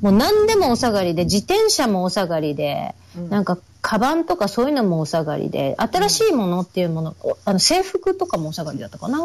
[0.00, 9.18] もう何でもお下がりで、自転車もお下がりで、うんなんか、カバンとかそういうのもお下がりで、新しいものっていうもの、おあの制服とかもお下がりだったかな？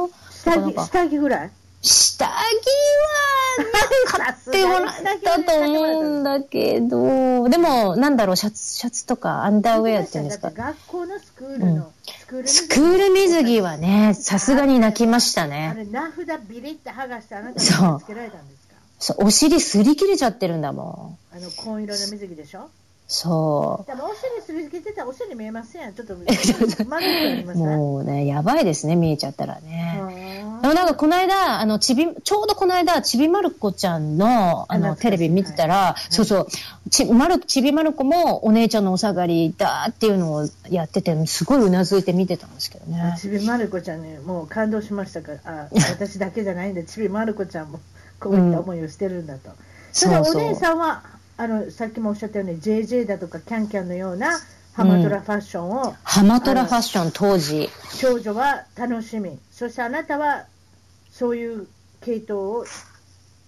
[0.43, 1.51] 下着下着ぐらい？
[1.82, 2.34] 下着は、
[4.08, 10.49] 買ってもらったと思うんだけど、でも、なんだろう、シャツ、シャツとかアンダーウェアっていうんですか。
[10.51, 11.91] 学校のスクールの、
[12.45, 13.62] スクール水着。
[13.62, 15.73] はね、さすがに泣きましたあね。
[15.75, 18.75] れ名札ビリって剥がしてあなたにつけられたんですか？
[18.99, 21.36] そうお尻擦り切れちゃってるんだもん。
[21.36, 22.69] あの紺色の水着でしょ？
[23.15, 23.88] そう。
[23.88, 26.15] でもお尻すりつけてたらお尻見えませんちょっと、
[27.56, 29.99] もうね、やばいですね、見えちゃったらね。
[30.63, 43.15] でもなんかこの間、あの、ちび、ちょうどこの間、ちびまる子ちゃんの、あの、テレビ見てたら、はい、そうそう、ち、まる、ちびまる子もお姉ちゃんのお下がりだっていうのをやってて、すごいうなずいて見てたんですけどね。
[43.21, 45.34] ちびまる子ちゃんね、もう感動しましたか？
[45.34, 47.80] ら、あ、 私だけじゃないんで、ちびまる子ちゃんも
[48.19, 49.52] こういった思いをしてるんだと。
[49.52, 49.56] うん、
[49.91, 51.04] それお姉さんは、
[51.43, 54.39] あのさっきもおっしゃったように JJ だとかキャンキャンのような
[54.73, 57.69] ハマトラファッションを、うん、ハマトラファッション当時。
[57.91, 59.38] 少女は楽しみ。
[59.51, 60.45] そしてあなたは
[61.12, 61.67] そういう
[62.01, 62.65] 系統を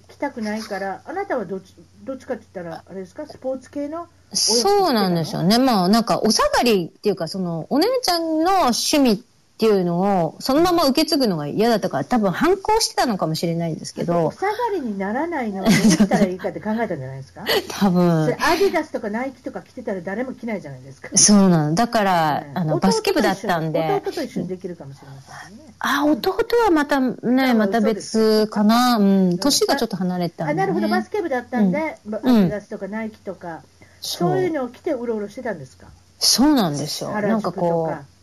[0.10, 3.25] 着たくないからあなたはどっちどっちかって言ったらあれですか？
[3.25, 4.08] スポーツ系の？
[4.34, 5.58] そうなんですよね。
[5.58, 9.23] まあなんかお下がりっていうかそのお姉ちゃんの趣味
[9.55, 14.25] っていうのを、そのまま受け継ぐのが嫌だったから、多分反抗してたのかもしれないんですけど。
[14.25, 18.23] お下がりにならないのをどうしたらいいかって考えたんじゃないですか 多分。
[18.23, 21.07] アディダスとかナイキとか着てたら誰も着ないじゃないですか。
[21.15, 21.73] そうなの。
[21.73, 24.01] だから、ね、あの、バスケ部だったんで。
[24.05, 25.63] 弟と一緒にできるかもしれませんね。
[25.79, 28.97] あ、弟はまたね、また別かな。
[28.97, 29.37] うん。
[29.37, 30.89] 年がちょっと離れたね、あ、なるほど。
[30.89, 33.61] バスケ部だったんで、うん、アディダスとかナイキとか、
[34.01, 35.87] そういうのを着てうろうろしてたんですか？
[36.19, 37.11] そうなんですよ。
[37.11, 38.14] なんかこう。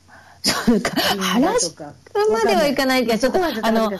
[0.42, 1.84] そうか、原宿
[2.32, 3.90] まではいかないけど、ちょっと、あの、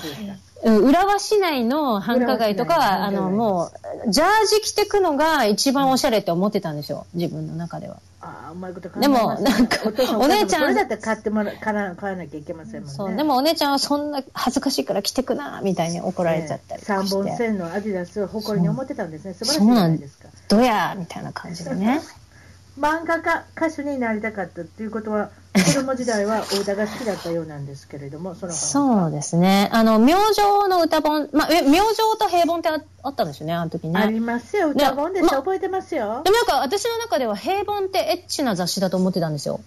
[0.64, 3.70] 浦和市内の繁華街とか、あの、も
[4.06, 7.96] う、ジャージ着てくのが一番おしゃれって思ってたんですよ、自分の中では。
[8.20, 9.78] ああ、うまいこと考えでも、なんか、
[10.18, 10.60] お姉ちゃん。
[10.62, 12.94] それだって買ってもら、買わなきゃいけませんもんね。
[12.94, 19.34] そう、でもお姉ちゃんはそんな恥ずかしいから着てくな、みたいに怒られちゃったり三本線のアディダスを誇りに思ってたんですね。
[19.34, 20.28] 素晴らしいじゃないですか。
[20.48, 22.00] どやみたいな感じでね。
[22.78, 29.68] 漫画家、歌手になりたかったっていうことは、子供時代はお歌が好きだったようなんですけれども、 そのそうですね。
[29.72, 34.00] あの、明星の歌本、まあ、え、明星と平凡ってああったんですよね、あの時ね。
[34.00, 36.22] ありますよ、歌本です、ま、覚えてますよ。
[36.24, 39.60] でもなんか私の中では平凡ってエッチな雑誌だと思ってたんですよ。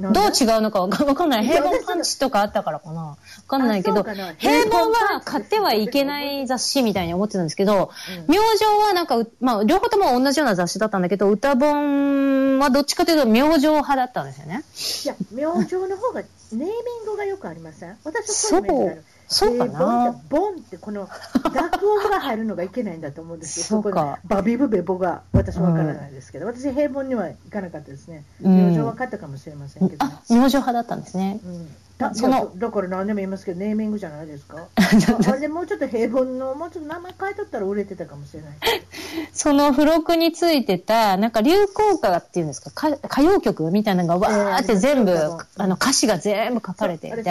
[0.00, 1.46] どう違うのかわか んない。
[1.46, 3.02] 平凡パンチとかあったからかな。
[3.02, 4.02] わかんないけど、
[4.38, 7.90] 平凡は買ってはいけない雑誌みたいに思ってたんですけど、
[8.28, 14.64] うん、明星はなんか、まあ、両方とも同じような雑誌だったんだけど、歌本はどっちかというと明星派だったんですよね。
[15.04, 17.96] いや、明星の方がネーミングがよくありません？
[18.04, 19.04] 私はそう。
[19.28, 21.08] そうかな、ボンってこの
[21.42, 23.66] 濁音が入るのがいけないんだと思うんですよ。
[23.82, 23.90] そこ
[24.24, 28.24] バビブベボが私わからないですけど、うん、私平凡にはいかなかったですね。
[28.40, 31.40] 明星は勝ったかもしれませんけど、ね、あ、明星派だったんですね。
[31.44, 34.66] うんだそのだから何でも言いますけどネーミングじゃないですか？
[34.76, 38.52] あれでもうちょっと平凡のもうちょっと名前変えとったら売れてたかもしれない。
[39.32, 42.70] その付録についてたなんか流行歌っていうんですか？
[42.70, 47.30] か歌謡曲みたいなのがわーって全部、えー、あの歌詞が全部書かれていて。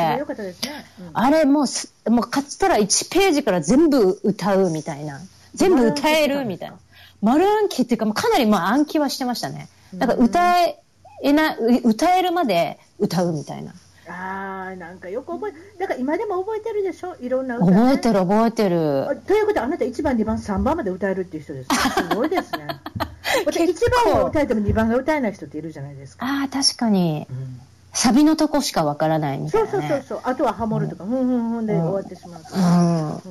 [1.13, 1.65] あれね、も
[2.07, 5.19] うもう買ったら1ページから全部歌うみたいな。
[5.53, 6.75] 全部歌えるみたいな。
[7.21, 9.69] 丸暗記っていうかかなりまあ暗記はしてましたね。
[9.93, 13.71] だから歌えな歌えるまで歌うみたいな。
[14.07, 19.21] ああ、なんかよく覚え、だから今でも覚えてるでしょ、いろんな歌、ね、覚えてる、覚えてる。
[19.27, 21.69] ということは、あなた1番、2番、3番まで歌えるっていう人です。
[22.09, 22.67] すごいですね。
[23.45, 26.25] 1番を歌えても2番が歌えない人っているじゃないですか。
[26.25, 27.27] ああ、確かに。
[27.29, 27.59] うん、
[27.93, 30.19] サビのとこしかわからないみたいな、ね、そうそうそうそう。
[30.23, 33.21] あとはハモるとか、うん、ふんふんふんで終わってしまうとうんうん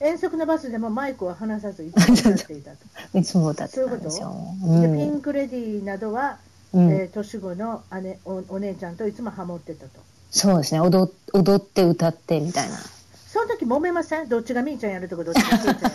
[0.00, 2.78] 遠足のバスでもマイクを離さず一緒に歌っていたと。
[3.24, 4.34] そうだったんですよ。
[4.62, 6.38] ういうこと、でピンク・レディーなどは、
[6.72, 10.00] うん、えー、年子の姉おお姉ちゃんといつもハモってたと。
[10.36, 10.80] そうですね。
[10.80, 12.76] 踊踊って歌ってみたいな。
[13.28, 14.28] その時揉めません？
[14.28, 15.90] どっちがみーちゃんやるとかどっちがけいちゃんや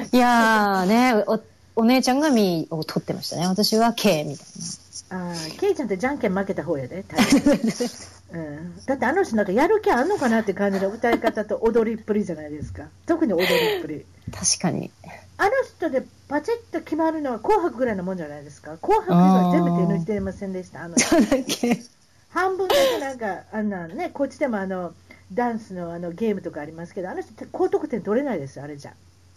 [0.00, 1.38] る いやーねお
[1.82, 3.46] お姉ちゃんがみーを取ってましたね。
[3.46, 4.46] 私はけいみたい
[5.10, 5.30] な。
[5.30, 7.04] あけいちゃんってじゃんけん負けた方やで、
[8.32, 12.84] うん、だってあの人なんかやる気あんのかなって感じの歌い方と踊りっぷりじゃないですか。
[13.06, 14.04] 特に踊りっぷり。
[14.32, 14.90] 確かに。
[15.38, 18.76] あの人でパチッと決まるのは紅白ぐらいのもんじゃないですか。
[18.78, 20.82] 紅白は全部手抜いてませんでした？
[20.82, 21.08] あの人。
[21.08, 21.80] そうだっけ
[22.30, 24.94] 半分だけなんか、あんなね、こっちでもあの、
[25.32, 28.94] ダンスのあのゲームとかありますけど、あの人って高得点取れないです、あれじゃ。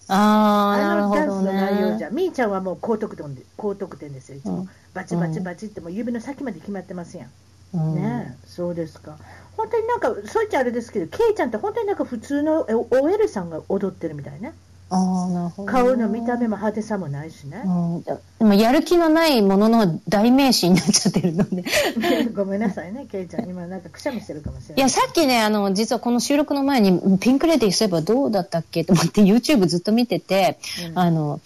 [0.08, 2.10] ああ、のダンスの内容じゃ。
[2.10, 4.58] みーちゃんはもう高得点で高得点ですよ、いつも。
[4.58, 7.30] うん、バチバチバチっても指の先まで決まってますやん。
[7.73, 9.17] うん、ねそうですか。
[9.56, 14.54] 本当になんか、そういっちゃあれですけど、ケイちゃんって本当になんか普通の OL さんが踊ってるみたいね。
[14.91, 21.63] 顔の見た目も派手さもないしね、うん、でもやる気のないものの代名詞になっちゃってるので。
[22.36, 23.49] ごめんなさいねケイちゃん。
[23.49, 24.77] 今なんかくしゃみしてるかもしれない。
[24.77, 31.39] いやさっきねあの実はこの収録の前にピンクレディーすればどうだったっけと思って YouTube ずっと見てて、うん、あの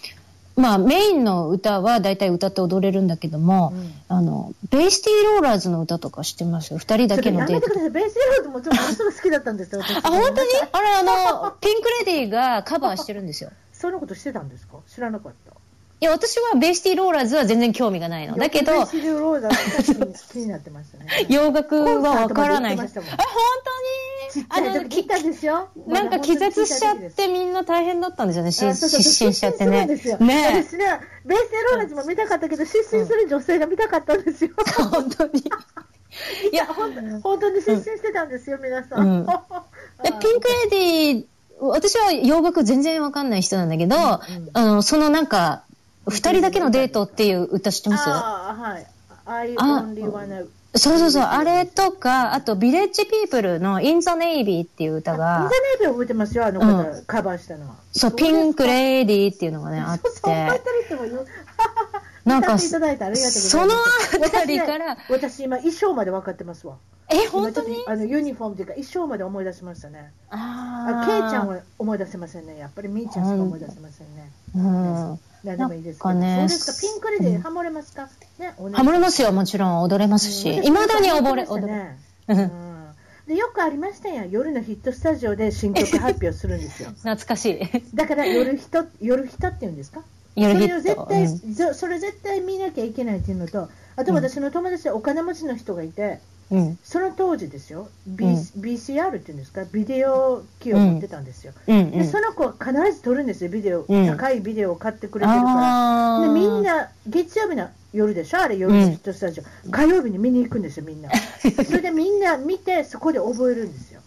[0.56, 6.80] まあ、メインの歌は大体歌って踊れるんだけども、うん、あの、ベイシティローラーズの歌とか知ってますよ。
[6.80, 7.68] 二人だけのデート。
[7.68, 9.82] ベイスティーローラーズもちょっとものすご好きだったんですよ。
[10.04, 10.48] あ、本当に？
[10.72, 11.04] あれ、あ
[11.44, 13.52] の、ピンクレディーがカバーしてるんですよ。
[13.74, 14.78] そんなことしてたんですか？
[14.88, 15.55] 知らなかった。
[16.02, 18.36] いや、私はベイシティローラーズは全然興味がないの。
[18.36, 21.26] だけど、ベイシティローラーズが気になってましたね。
[21.30, 22.74] 洋楽はわからない。
[22.74, 23.00] あ、本当
[24.38, 24.46] に？
[24.50, 25.70] あの、聞いたんですよ。
[25.88, 28.52] なんか気絶しちゃってみんな大変だったんですよね。
[28.52, 29.86] 失神しちゃってね。
[29.86, 29.96] ね。
[29.96, 34.52] 私ね、ベイシティローラーズも見たかったけど、失神する女性が見たかったんですよ。
[34.92, 35.40] 本当に。
[36.52, 36.66] いや、
[37.24, 39.26] 本当に失神してたんですよ、皆さん。
[39.26, 41.26] ピンクレディー、
[41.62, 44.22] 私は洋楽全然わかんない人なんだけど、あ
[44.54, 45.64] の、そのなんか、
[46.08, 48.10] 二人だけのデートっていう歌知ってます？
[48.10, 48.88] ああ、はい。
[49.26, 55.44] I only wanna そうそうそう、あれとか、あと、ビレッジピープルの In the Navy っていう歌が。
[55.44, 57.76] In the Navy 覚えてますよ、あの方、うん、カバーしたのは。
[57.94, 60.62] そう、ピンクレディーっていうのがね、あって。
[62.26, 62.96] なんか、そのあ
[64.30, 66.76] たりから、私今衣装まで分かってますわ。
[67.08, 70.12] え、本当にあのユニフォームというか衣装まで思い出しましたね。
[70.32, 71.08] ああ。
[71.08, 72.58] ケイちゃんは思い出せませんね。
[72.58, 74.32] やっぱりみーちゃんしか思い出せませんね。
[74.56, 75.20] うん。
[75.46, 76.48] 何でもいいですかね。
[76.50, 76.88] そうですか。
[76.88, 79.32] ピンクレディハモれますか、ね、ハモれますよ。
[79.32, 80.56] もちろん踊れますし。
[80.56, 81.96] いまだに踊れ、踊れ。
[82.28, 82.66] うん
[83.28, 86.90] でよくありましたや夜のヒットスタジオで新曲発表するんですよ。
[87.02, 87.96] 懐かしい。
[87.96, 90.04] だから夜ヒット、夜ヒットって言うんですか？
[90.36, 90.68] 夜ヒット。
[90.68, 91.24] それを絶対、
[91.68, 96.20] うん、それ絶対見なきゃいけないっていうのと、あと私の友達でお金持ちの人がいて、
[96.52, 101.78] うん、その当時ですよ、B うん、BCR っていうんですか、ビデオ機を持ってたんですよ、うん。
[101.78, 111.10] うん、でその子は必ず撮るんですよ、ビデオ、高いビデオを買ってくれてるから、でみんな、月曜日の夜でしょ、あれ、夜のヒットスタジオ、火曜日に見に行くんですよ、みんな。
[111.42, 114.02] それでみんな見て、そこで覚えるんですよ。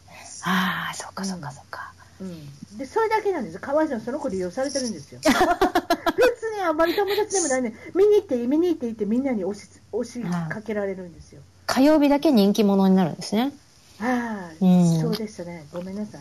[0.45, 1.93] ああ、そっかそっかそっか。
[2.21, 3.59] うん、でそれだけなんです。
[3.59, 5.21] かわいそうその子利用されてるんですよ。
[5.23, 13.53] 別にあんまり友達でもないね見に行って見に行っていってみんなに押し押しかけられるんですよ火曜日だけ人気者になるんですね。
[14.01, 15.67] ああ、うん、そうでしたね。
[15.71, 16.21] ごめんなさい。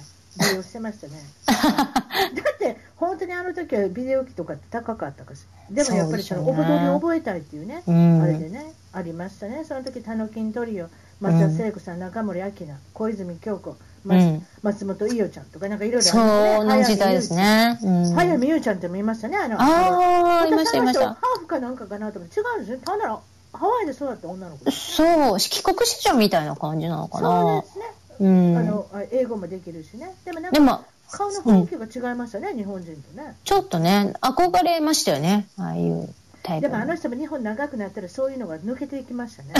[0.51, 1.13] 利用してましたね。
[1.47, 9.63] だって、本当にあの時はビデオ機とかって高かったかしでもやっぱりその、お踊り覚えたいっていうね、うん、あれでね、ありましたね。
[9.63, 10.89] その時、タノキントリオ、
[11.21, 16.55] 松田聖子さん、中森明菜、小泉京子、松,、うん、松本伊代ちゃんとか、なんかいろいろあるね。
[16.57, 17.79] そうの時代ですね。
[18.13, 19.37] 早見優ちゃんってもいましたね。
[19.37, 21.07] あの、ああ、いました、いました。
[21.07, 22.81] ハーフかなんかかなと思って、違うんですね。
[22.83, 23.19] ただ
[23.57, 27.41] ハワイでそうだった女の子そう、帰国子女みたいな感じなのかな。
[27.41, 27.85] そうですね。
[28.19, 30.13] うん、あの英語もできるしね。
[30.25, 33.35] でもなんか顔の雰囲気が違いましたね、うん、日本人とね。
[33.43, 36.67] ちょっとね、憧れましたよね、ああいうタイプ。
[36.67, 39.53] でもあの人も日本長くなったらそういうのが抜けていきましたね。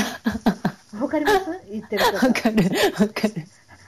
[1.00, 1.46] わかります？
[1.72, 2.06] 言ってる。
[2.06, 2.32] わかる、
[3.00, 3.48] わかる。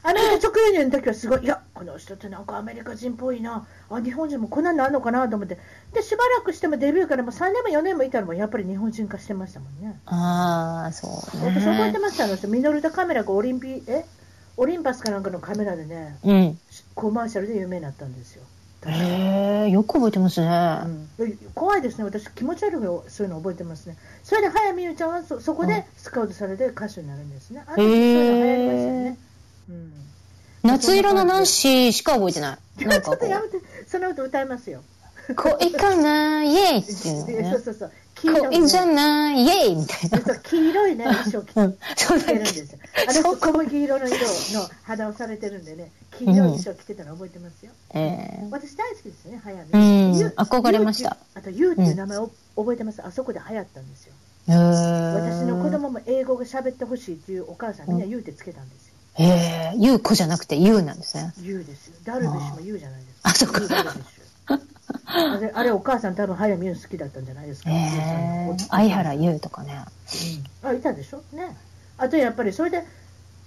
[0.09, 5.57] あの直輸入の時はすごい、いや、この人ってなんかアメリカ人っぽいな、あ日本人もこんなのあるのかなと思って、
[5.93, 9.99] でしばらくしてもデビューからもう3年も4年もいたらもやっぱり日本人化してましたもんね。
[10.05, 14.05] ああ、そう、ね、私覚えてました、あの人、ミノルタカメラがオリンピえ？
[14.57, 16.59] オリンパスかなんかのカメラでね、うん、
[16.93, 18.43] コマーシャルで有名になったんですよ。
[18.87, 20.47] へえ、よく覚えてますね、
[21.17, 23.97] うん、怖いですね、私、気持ち悪いそういうの覚えてますね。
[24.23, 27.63] それで早見優ちゃんはそそこでスカウトされて歌手になるんですね。
[27.67, 29.17] あそういうの流行りましたよね。
[29.69, 29.93] うん
[30.63, 32.60] 夏色のナンシーしか覚えてない。
[32.86, 34.82] なんかちょっとやめて、その歌歌いますよ。
[35.36, 37.51] 恋かなイェイっていうの、ね。
[37.51, 37.91] そうそうそう。
[38.21, 40.36] 恋じゃないイェイみたいな。
[40.39, 41.62] 黄色いね、衣装着て
[42.34, 42.79] るんですよ。
[43.08, 47.71] あの小麦色の色の肌をされてるんでね、黄色い衣装着てたの覚えてますよ。
[47.93, 49.71] えー、私大好きですね、早見。
[49.71, 51.15] うん、憧れました。
[51.36, 53.01] あと、ユウっていう名前を覚えてます。
[53.05, 54.13] あそこで流行ったんですよ。
[54.47, 58.88] 私の子供も英語が喋ってほしいっていうお母さんみんなユウってつけたんですよ。
[59.21, 61.34] ええー、ゆうこじゃなくてゆうなんですね。
[61.41, 61.95] ゆうですよ。
[62.05, 63.29] ダルビッシュもゆうじゃないですか。
[63.29, 63.93] あ、そっか。
[65.05, 67.69] あれ、あれお母さん多分早見優好きだったんじゃないですか。
[67.69, 69.84] えー、相原優とかね。
[70.63, 70.69] うん。
[70.69, 71.21] あ、いたでしょ？
[71.36, 71.55] ね。
[71.97, 72.84] あとやっぱりそれで、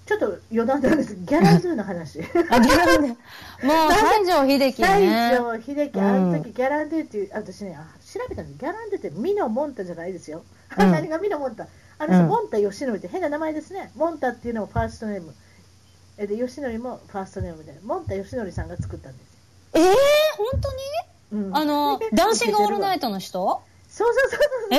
[0.04, 1.14] ちょっと余談なんです。
[1.16, 2.20] ギャランドゥの話。
[2.50, 3.08] あ、ギャランドゥ。
[3.08, 3.16] もう、
[3.92, 5.30] 西城秀樹ね。
[5.30, 7.78] 西城秀樹、あの時、ギャランドゥっていう、私ね、
[8.12, 8.58] 調べたんです。
[8.58, 10.42] ギャランドゥってミノモンタじゃないですよ。
[10.76, 11.66] うん、 何がミノモンタ？
[11.98, 13.90] あの、うん、モンタ吉野って変な名前ですね。
[13.94, 15.32] モンタっていうのもファーストネーム。
[16.22, 19.32] えで吉典もファーストネームでモンタ吉典さんが作ったんです
[19.74, 19.86] ええー、
[20.36, 23.60] 本当に、うん、あのダンシングオールナイトの人？
[23.88, 24.78] そうそうそうそう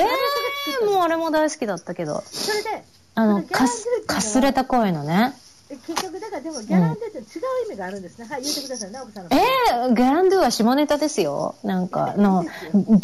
[0.80, 2.22] えー、もうあれも大好きだったけど。
[2.26, 2.84] それで
[3.16, 5.34] あのかすかすれた声のね。
[5.68, 7.24] 結局だからでもギャランドゥって違う
[7.66, 11.56] 意味があるんですね、うん、はい言ってください直子さんええー、ギャランドゥは下ネタですよ。
[11.64, 12.50] なんかのギ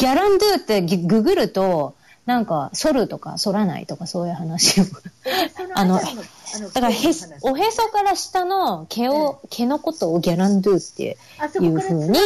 [0.05, 1.95] ャランドゥってググると
[2.25, 4.83] なんか、反るとか、反らないとか、そういう話を。
[5.73, 6.01] あの、だ
[6.73, 6.93] からへ、
[7.41, 11.17] おへそから下の毛を、毛のことをギャランドゥって
[11.59, 12.19] いうふうに、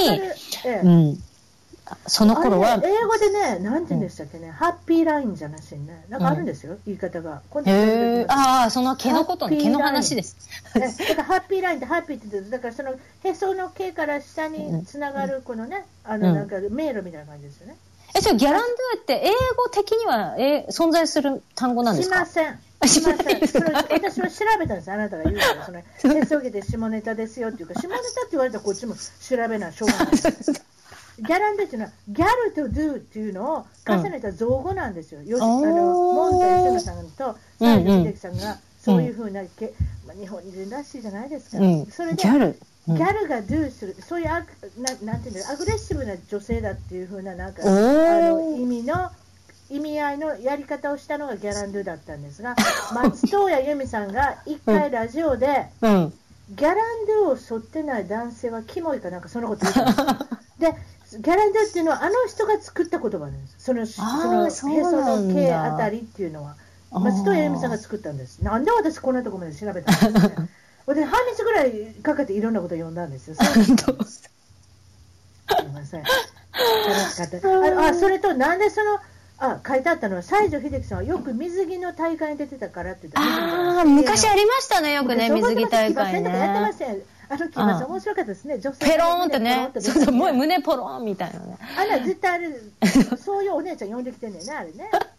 [0.84, 1.24] うん。
[2.08, 2.82] その頃は。
[2.84, 7.42] 英語でね、なんて言うんでしたっけね、ハッピーラインじゃなしにね、なんかあるんですよ、言い方が。
[7.66, 7.72] へ
[8.22, 10.36] え、ああ、その毛のことの毛の話です。
[10.74, 17.76] だからハッピーラインってハッピーって言ってだからそのへその毛から下につながるこのね、あのなんか迷路みたいな感じですよね。
[18.16, 22.16] え、それギャランドゥって英語的には、え存在する単語なんですか？
[22.16, 22.60] しません。
[22.88, 23.42] しません。
[23.90, 24.92] 私は調べたんです。
[24.92, 30.16] あなたが言うから、それ、手相で下ネタですよっていうか、下ネタって言われたらこっちも調べない、しょうがない。
[31.18, 35.22] ギャランドっていうのは、ギャルとドゥっていうのを重ねた造語なんですよ。
[35.22, 39.74] うん、よしあの、モンタ吉野さんと西城秀樹さんが、そういうふうな、け
[40.06, 41.58] まあ、日本人らしいじゃないですか。
[41.58, 44.46] うん、それでギャルギャルがドゥする、そういうアな
[45.04, 49.10] なんていうのアグレッシブな女性だっていうふうななんかあの意味の
[49.70, 52.56] 意味合いのやり方をしたのがギャランドゥだったんですが、
[52.94, 56.14] 松任谷由実さんが一回ラジオで、うん、
[56.52, 56.78] ギャラン
[57.08, 60.76] ドゥを沿ってない男性はキモいかなんかそんなこと言ったんです で
[61.20, 63.56] ギャランドゥっていうのはあの人が作った言葉なんです。
[63.58, 66.56] そのそのへその毛あたりっていうのは。
[66.92, 68.40] 松任谷由実さんが作ったんです。
[68.40, 70.50] なんで私こんなところまで調べたんですかね
[70.86, 71.72] 私半日ぐらい
[72.04, 73.36] かけていろんなこと読んだんですよ。
[73.42, 73.42] す
[75.64, 76.04] みません。
[76.04, 76.14] 楽
[77.12, 77.94] しかったあ。
[77.94, 79.00] それと、なんでその、
[79.38, 80.16] あ、書いてあったの？
[80.16, 86.30] は、西城秀樹さんはよく水着の大会に出てたからって言ってああ、昔ありましたね、よくね、水着大会ね。
[86.30, 87.02] やってません。
[87.28, 88.60] あの木馬さん面白かったですね。
[88.60, 89.72] 女性ペローンってね。
[89.80, 91.58] そうそう、もう胸ポロンみたいなね。
[91.76, 92.52] あら、絶対あれ、
[93.18, 94.92] そういうお姉ちゃん呼んできてんねんね、あれね。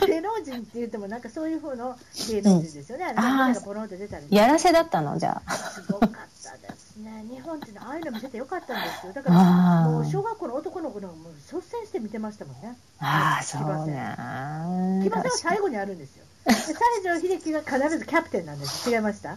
[0.06, 1.98] 芸能人って言ってもなんかそういう風の
[2.28, 3.06] 芸能人ですよね。
[3.10, 4.26] うん、あポロンと出たり。
[4.30, 5.52] やらせだったのじゃあ。
[5.52, 7.24] すごかったですね。
[7.28, 9.12] 日本ってああいうの見せてよかったんですよ。
[9.12, 12.76] だからもう小学校の男の子のもう率先して見てましたもんね。
[12.98, 14.16] ああ、そうね。
[15.04, 16.24] 木場さんは最後にあるんですよ。
[16.46, 18.90] 西城秀樹が必ずキャプテンなんです。
[18.90, 19.36] 違いました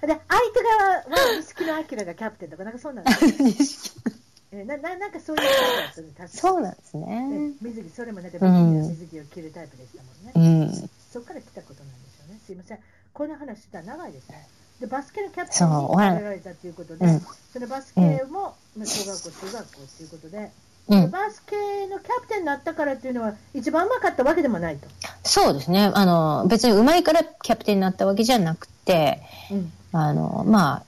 [0.00, 1.04] で、相手側は
[1.36, 4.12] 錦野明がキャプテンとか、なんかそうなんですよ。
[4.50, 7.52] えー、なななんかそういうタイプだったそうなんですね。
[7.60, 10.68] 水着、それもなんか水着を着るタイプでしたもんね。
[10.68, 12.40] うん、そこから来たことなんでしょうね。
[12.46, 12.78] すいません。
[13.12, 14.48] この話したら長いですね。
[14.80, 20.50] で、バスケのキャプテンに選られたということで、そ,、そのバスケも、うん、小学校、中学校ということで、
[20.88, 21.56] うん、バスケ
[21.88, 24.88] のキャプテンになったからっていうのは、一番うまかったわけでもないと。
[25.24, 25.90] そうですね。
[25.92, 29.20] あの、別にうまいからキャプテンになったわけじゃなくて、
[29.50, 30.84] うん、あの、ま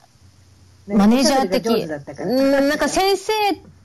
[0.87, 3.31] マネージャー的、うん、なんか先生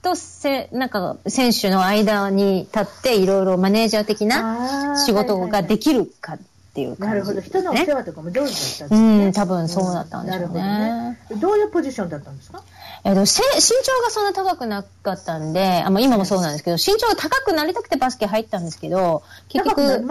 [0.02, 6.38] とせ、なんか選手の間に立っていろいろマネージャー的な仕事ができるかっ
[6.74, 7.40] ていう感じ、ね、なるほど。
[7.40, 9.26] 人のお世話とかも上手だったんですね。
[9.26, 11.18] うん、多分そうだったんでしょうね。
[11.30, 12.62] ねどういうポジションだったんですか？
[13.04, 13.42] えっと、身長
[14.02, 20.04] がそんな高くなかったんで、あまあ、今もそうなんですけど、身長が高くなりたくてバスケ入ったんですけど、結局、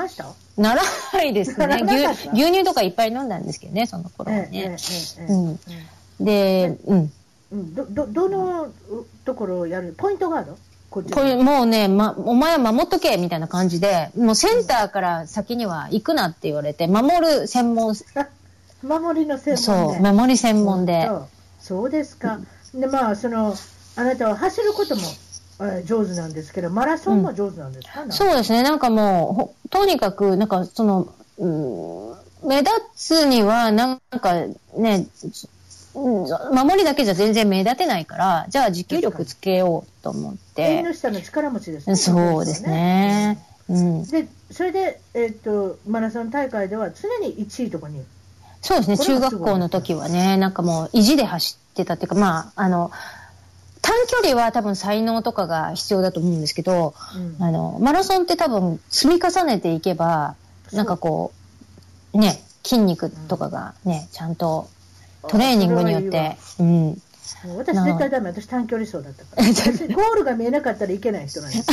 [0.57, 0.81] なら
[1.13, 2.29] ないですね牛。
[2.29, 4.49] 牛乳とかいっぱい飲んだんですけどね、その頃はね。
[4.53, 5.59] ええええうん
[6.19, 7.11] で、うん。
[7.73, 8.67] ど、ど、どの
[9.25, 9.93] ところをやる？
[9.97, 10.57] ポイントガード？
[10.89, 17.93] これもうね、ま、お前は守っとけみたいな感じで、もうセンターから先には行くなって言われて、守る専門。
[18.81, 19.57] 守りの専門で。
[19.57, 21.09] そう、守り専門で。
[21.59, 22.39] そうですか。
[22.73, 23.55] で、まあ、その、
[23.97, 25.01] あなたは走ることも
[25.85, 28.63] 上手なんですけど、マラソンも上手なんですか、うん、そうですね。
[28.63, 34.33] なんかもう、とにかく、なんかその、うん、目立つには、なんか
[34.77, 35.07] ね、
[35.95, 40.61] 守りだけじゃ全然目立てないから、じゃあ持久力つけようと思って。
[40.61, 41.95] 縁の下の力持ちですね。
[41.95, 43.39] そうですね。
[43.67, 48.03] うん、で、それで、えっ、と、マラソン大会では常に1位とかに。
[48.61, 52.91] そうですね、中学校の時はね、なんかもう意地で走ってたっていうか、まあ、あの、
[53.81, 56.95] 短距離は多分才能とかが必要だと思うんですけど、
[57.39, 60.35] うん、あの、マラソンって多分積み重ねていけば、
[60.73, 61.31] なんかこ
[62.13, 64.67] う、ね、筋肉とかがね、ちゃんと
[65.27, 66.37] トレーニングによって。
[66.59, 67.01] うん。
[67.57, 68.29] 私絶対ダメ。
[68.29, 69.43] 私短距離走だったから。
[69.53, 71.65] 私ゴールが見えなかったらいけない人なんです。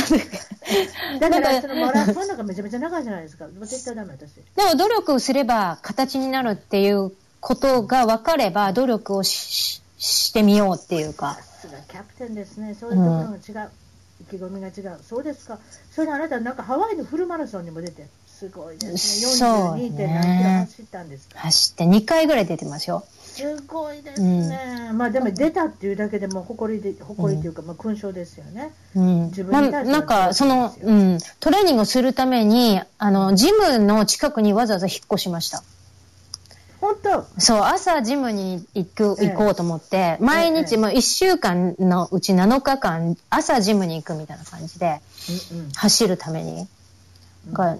[1.19, 3.45] だからそのマラソンなんかめちゃめちゃ長いじゃないですか。
[3.61, 4.33] 絶対ダメ、私。
[4.55, 11.37] でも努力をすれば形になるっていうことが分かれば努力をししてみようっていうか。
[11.89, 12.75] キャプテンですね。
[12.79, 13.69] そういうところが違う。
[14.21, 14.99] 意気込みが違う。
[15.07, 15.59] そうですか。
[15.93, 18.07] それであなたなんかハワイのフルマラソンにも出て。
[18.27, 19.47] すごいですね。
[19.47, 19.95] 42.
[19.95, 23.05] 点何キロ走ったんですか、走って2回ぐらい出てますよ。
[23.33, 35.63] すごいですね、うん、まあでも出たっていうだけでも誇りで誇りというか、まあ勲章ですよね、うん、自分に対して、まあ、なんかその、うん、トレーニングをするためにあのジムの近くにわざわざ引っ越しました。
[36.79, 37.25] 本当？
[37.39, 44.99] そう朝ジムに行く、行こうと思って、毎日もう1週間のうち7日間朝ジムに行くみたいな感じで、
[45.77, 46.67] 走るために、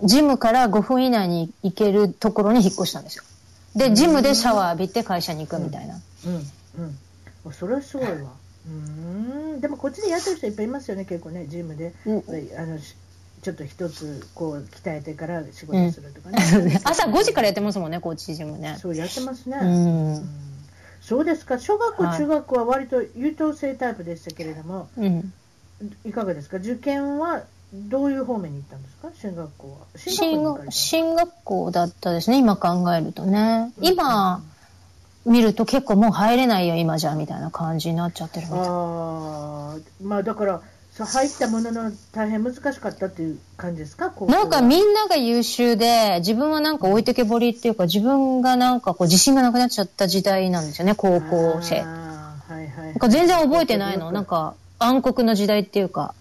[0.04, 3.24] ジムから5分以内に行けるところに引っ越したんですよ
[3.76, 6.00] で、ジムでシャワー浴びて会社に行くみたいな。
[6.26, 6.36] うん。
[7.46, 7.54] うん。
[7.54, 8.32] それはすごいわ。
[8.68, 9.62] うん。
[9.62, 11.94] でもこっちでやってる人いっぱいいますよね、結構ね、ジムで。
[12.06, 12.18] うん、
[12.58, 12.78] あの
[13.42, 16.38] ちょっと一つこう鍛えてから仕事するとかね。
[16.56, 18.78] うん、朝5時からやってますもんね、こっちジムね。
[18.82, 19.58] そうやってますね。
[19.62, 20.30] うん、うん、
[21.02, 21.60] そうですか。
[21.60, 25.34] 小学校、中学校は割と優等生タイプでしたけれども、うん、
[26.06, 26.56] いかがですか？
[26.58, 27.44] 受験は
[27.74, 29.10] どういう方面に行ったんですか？
[29.20, 30.00] 進学校は。
[30.00, 33.72] 進学進学校だったですね、今考えるとね。
[33.82, 34.44] 今、
[35.26, 38.60] 見ると結構もう入れないよ、今じゃ、みたいな感じになっちゃってるみたい。
[38.60, 40.62] ああ、まあだから、
[40.92, 44.14] そう入ったものの大変難しかったっていう感じですか？
[44.28, 51.82] なんかみんなが優秀で、自分はなんか置いてけぼりっていうか、自分がなんかこう自信がなくなっちゃった時代なんですよね、高校生。
[51.82, 51.82] は
[52.50, 54.12] いはいはい、なんか全然覚えてないの。
[54.12, 56.14] なんか暗黒の時代っていうか。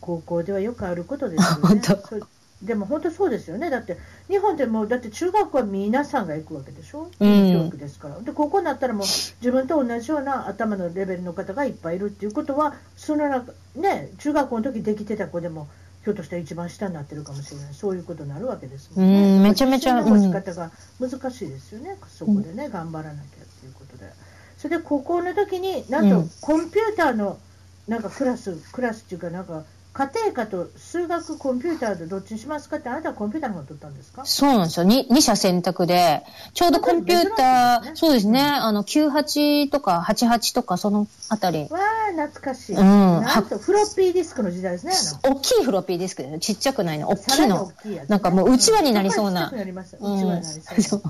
[0.00, 1.82] 高校ではよくあることですよね。
[2.62, 3.70] でも本当そうですよね。
[3.70, 8.20] だって、日本でも、だって中学は皆さんが行くわけでしょ、うん、教育ですから。
[8.20, 15.68] で、高校になったらもう、自分と同じような頭のレベルの方がいっぱいいるっていうことは、その中、ね、中学校の時できてた子でも、
[16.02, 19.36] ひょっとしたら一番下になってるかもしれない、そういうことになるわけですもんね。
[19.36, 20.02] うんめちゃめちゃ。
[20.02, 24.10] 仕方が難しいですよね、そこでね、頑張らなきゃっていうことで。
[24.56, 27.38] それで高校の時に、なんとコンピューターの、
[27.86, 29.64] なんかクラス、クラスっていうか、なんか、
[29.98, 34.24] 家庭科と数学、コンピューターでどっちにしますかって、あなたはコンピューターの方取ったんですか？
[34.24, 34.84] そうなんですよ。
[34.84, 36.22] 二二社選択で、
[36.54, 41.66] ちょうどコンピューター、ね、そうですね、あの、98とか88とか、そのあたり。
[41.68, 41.80] わ
[42.10, 42.76] あ、懐かしい。
[42.76, 42.84] うん。
[42.84, 44.92] なんと、フロッピーディスクの時代ですね。
[45.28, 47.64] 大きいフロッピーディスクでね、ちっちゃくないの、大きいの。
[47.64, 49.48] 大きいやつ、ね、なんかもう、うちわになりそうな。
[49.48, 49.96] うちわになります。
[49.96, 51.00] うちわになりそうですね。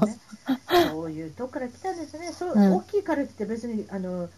[0.91, 2.33] そういうとこから来たんですね。
[2.33, 4.31] そう、うん、大きいからって別に、あの、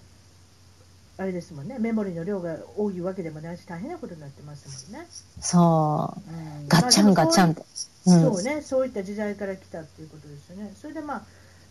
[1.20, 5.06] あれですもんね、メモリの量が多いわけでもないし、大変なことになってますもんね。
[5.38, 6.30] そう。
[6.30, 7.66] うん、ガチャンガチャンと、
[8.06, 10.72] うん、そうね、そういった時代から来たっていうことですよね。
[10.80, 11.22] それでまあ、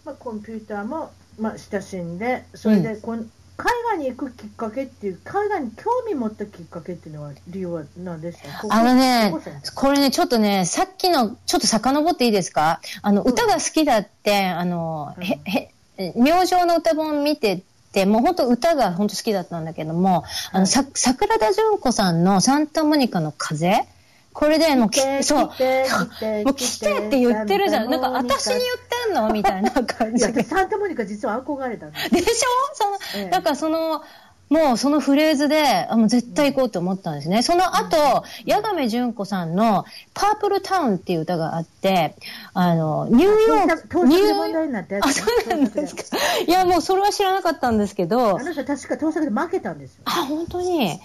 [0.05, 8.67] まあ、コンピューターも、まあ、親しんで、それでこん、うん、海外に行くきっかけっていう、海外に興味持ったきっかけっていうのは、理由は何でした？
[8.69, 9.33] あのね、
[9.73, 12.81] これね、ちょっとね、さっきの、ちょっと遡っていいですか？
[13.01, 17.63] あの、歌が好きだって、あの、へ、へ、明星の歌本見て、
[18.05, 23.71] もう本当歌が本当好きだったんだけども、あの、さ、桜田淳子さんのサンタモニカの風？
[24.31, 25.39] これでもう、そう、
[26.45, 27.89] もう来てって言ってるじゃん。
[27.89, 29.33] なんか私に言ってんの？
[29.33, 30.43] みたいな感じで。
[30.43, 32.75] サンタモニカ実は憧れたでしょ？
[32.75, 34.03] その、ええ、なんかその、
[34.49, 37.43] もうそのフレーズで、あもう絶対行こうと思ったんですね。
[37.43, 39.85] その後、八亀純子さんの
[40.15, 42.15] パープルタウンっていう歌があって、
[42.53, 44.65] あの、ニューヨーク、ニューヨ
[45.03, 46.03] あ、そうなんですか。
[46.47, 48.39] いや、もうそれは知らなかったんですけど。
[48.39, 50.03] あの人確か盗作で負けたんですよ。
[50.05, 50.99] あ、本当に。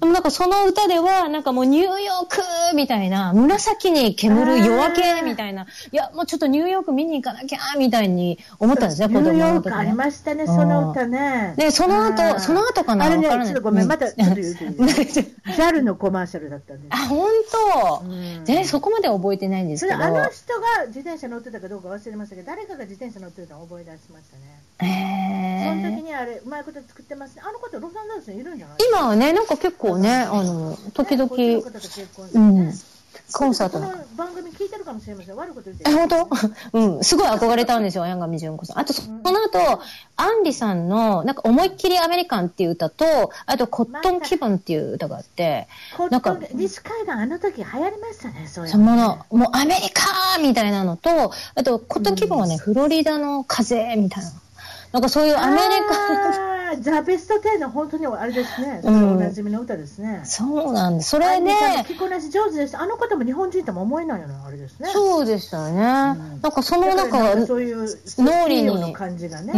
[0.00, 2.40] うんでもなんかその歌では、なんかもうニューヨーク
[2.76, 9.36] みたいな、紫に煙る夜明けみたいな、いや、もうちょっとニューヨーク見に行かなきゃみたいに思ったんですね、子供の時、ね。
[9.36, 11.54] ニューヨークありましたね、その歌ね。
[11.56, 14.70] で、その後、その後かなあれね、ちょっとごめん、またちょっと言うといい
[15.56, 16.86] ?JAL のコマーシャルだったんです。
[16.90, 17.28] あ、本
[18.00, 19.98] 当、うん、で、そこまで覚えてないんですけど。
[19.98, 24.62] あの人が自転車乗ってたかどうか忘れましたけど、誰かが自転車乗ってたのを覚え出しましたね。
[24.80, 25.82] へえー。
[25.82, 27.42] その時にあれ、うまいこと作ってますね。
[27.44, 28.76] あの方、ロサンゼルスにいるんじゃない？
[28.88, 31.30] 今はね、なんか結構ね、あの、時々、
[32.34, 32.72] うん。
[33.32, 33.92] コンサートの。
[34.16, 35.36] 番組聞いてるかもしれません。
[35.36, 36.28] 悪いこと言ってえ、本当？
[36.96, 37.04] うん。
[37.04, 38.78] すごい憧れたんですよ、山上純子さん。
[38.78, 39.82] あと、その後、
[40.16, 45.68] アンリさんの、なんか、思いっきりアメリカンっていう歌と、あと、コットン気分っていう歌があって、
[46.10, 54.32] なんか、西海岸あの時流行りましたね、そういうそのもの、もうアメリカみたいなのと、あと、コットン気分はね、フロリダの風みたいな。
[54.92, 60.20] なんかそういうアメリカザ・ベスト10の本当にあれですね、うん、おなじみの歌ですね。
[60.24, 61.10] そうなんです。
[61.10, 61.84] それね。
[61.86, 62.76] 着こなし上手です。
[62.76, 64.90] あの方も日本人とも思えないようなあれですね。
[64.92, 65.80] そうでしたよね。
[65.80, 69.52] うん、なんかそのなんか、そういう脳裏の感じがね。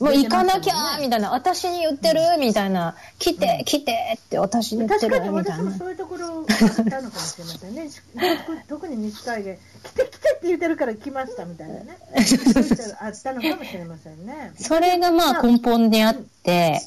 [0.00, 0.06] うん。
[0.06, 5.42] もう行かなきゃみたいな、私に言ってるみたいな、来て、来てって私に言ってるみたいな。
[5.42, 7.90] 確かに私もそういうところがあったのかもしれませんね。
[8.68, 9.54] 特に西海岸、
[9.86, 11.98] 来て来てって言ってるから来ましたみたいなね。
[13.00, 14.52] あったのかもしれませんね。
[14.56, 16.80] それがまあ根本にあって、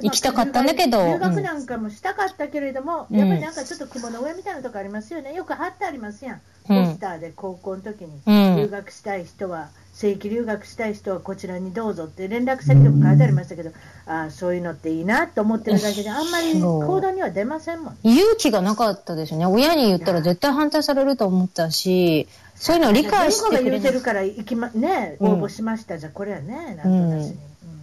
[0.00, 1.04] 行きたかったんだけど。
[1.04, 5.34] 留学なんかもしたかったけれども、うん、やっぱりなんかちょっと雲の上みたいなとこありますよね。
[5.34, 6.40] よく貼ってありますやん。
[6.66, 8.10] ポスターで高校の時に、
[8.56, 13.70] 留学したい人は、正規留学したい人はこちらにどうぞって連絡先でも書いてありましたけど、
[14.06, 19.44] ああ、そういうのっていいなと思ってるだけで、あんまり行動には出ませんもん、勇気がなかったですね。
[19.44, 27.36] 親に言ったら絶対反対されると思ったし、そういうのを理解してくれが言うてるから行きま、ね、応募しました、うん、じゃこれはね、なんとなしに、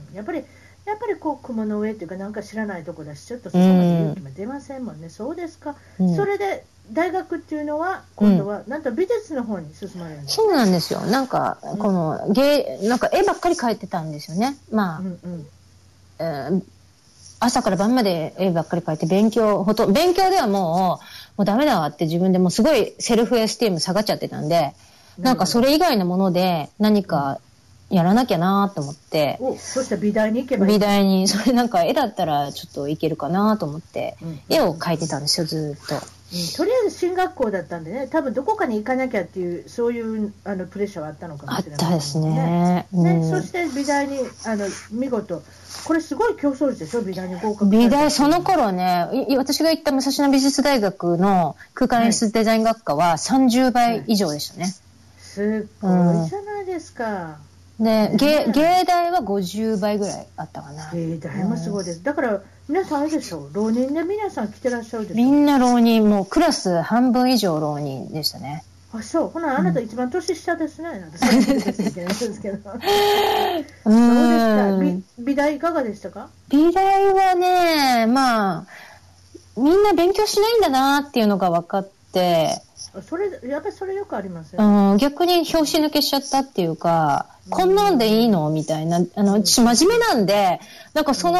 [0.09, 0.15] うん。
[0.15, 0.43] やっぱり
[0.85, 11.01] やっぱりこう雲の上っていうかなんか知らないとこだしちょっとそこまで勇気も出ませんもんね、うん、そうですか、うん、それで大学っていうのは今度はなんと美術の方に進まれるんですそうなんですよ。
[11.01, 14.57] なんかこの芸なんか絵ばっかり描いてたんですよね。
[14.71, 15.47] まあ、うんうん。
[16.19, 16.63] えー、
[17.39, 21.05] 朝から晩まで絵ばっかり描いて勉強ほと勉強ではもう
[21.39, 24.73] もうダメだわって自分でもすごいセルフエスティーム下がっちゃってたんで
[25.17, 27.39] なんかそれ以外のもので何か
[27.89, 29.37] やらなきゃなと思って。
[29.39, 35.95] お、そして美大に行けばいい美大に、それなんか絵だったらちょっといけるかなと思って、うん、絵を描いてたんですよ、ずっと。
[36.31, 42.87] うん、とりあえず進学校だったんでね、多分どこかに行かなきゃっていう、そういうあのプレッシャーはあったのかもしれない、ね、あったですね。
[42.91, 45.41] ね、うん、そして美大にあの見事、
[45.85, 49.07] これすごい競争率でしょ、美大に合格美大、その頃ね、
[49.37, 54.63] 私が行った武蔵野美術大学の空間演出デザイン学科は30倍以上でしたね。
[54.63, 54.73] はい
[55.29, 55.87] すご
[56.25, 57.37] いじゃないですか。
[57.79, 60.91] で、芸、芸大は50倍ぐらいあったかな。
[60.91, 62.03] 芸大もすごいです。
[62.03, 63.39] だから、皆さんあれでしょ？
[63.39, 65.23] う、浪人で皆さん来てらっしゃるでしょ？
[65.23, 68.63] みんな浪人、もうクラス半分以上浪人でしたね。
[68.93, 69.29] あ、そう。
[69.29, 70.89] ほな、あなた一番年下ですね。
[70.89, 72.13] うん、そうですけど。
[72.13, 74.77] そうですか。
[74.79, 76.29] 美美大いかがでしたか？
[76.49, 78.67] 美大はね、まあ、
[79.57, 82.61] みんな勉強しないんだなっていうのが分かって、
[83.01, 88.51] それ、やっぱりそれよくありますよ、ね、うん、逆に拍子抜けしちゃったっていうか、こんなんでいいの？
[88.51, 88.99] みたいな。
[89.15, 90.59] あの、私真面目なんで、
[90.93, 91.39] なんかその、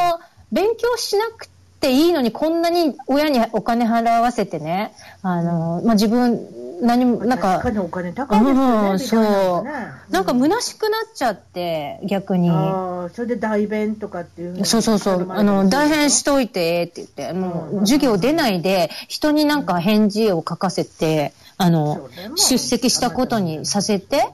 [0.52, 1.48] 勉強しなく
[1.80, 6.40] ていいのにこんなに親にお金払わせてね、あの、まあ、自分、
[6.82, 9.28] 何も、なんか、確かお金高いですよね。
[9.28, 9.66] そ
[10.10, 10.14] う。
[10.14, 12.50] なんか虚しくなっちゃって、逆に。
[12.50, 15.28] ああ、それで代弁とかっていうそうそうそう。
[15.30, 24.30] あの、代弁しといて、って言って、もう、授業出ないで、人になんか返事を書かせて、あの、出席したことにさせて、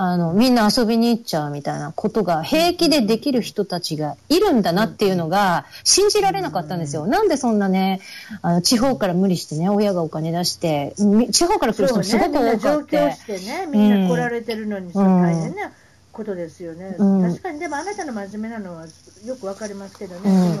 [0.00, 7.08] あの、みんな遊びに行っちゃうみたいなことが平気でできる人たちがいるんだなっていうのが信じられなかったんですよ。
[7.08, 8.00] なんでそんなね、
[8.40, 10.94] あの、地方から無理してね、親がお金出して、
[11.32, 13.06] 地方から来る人もすごく多かった。
[13.06, 15.72] ね、してね、みんな来られてるのに、それ大変な
[16.12, 17.22] ことですよね、うん。
[17.22, 18.86] 確かに、でもあなたの真面目なのは
[19.26, 20.30] よくわかりますけどね。
[20.30, 20.54] う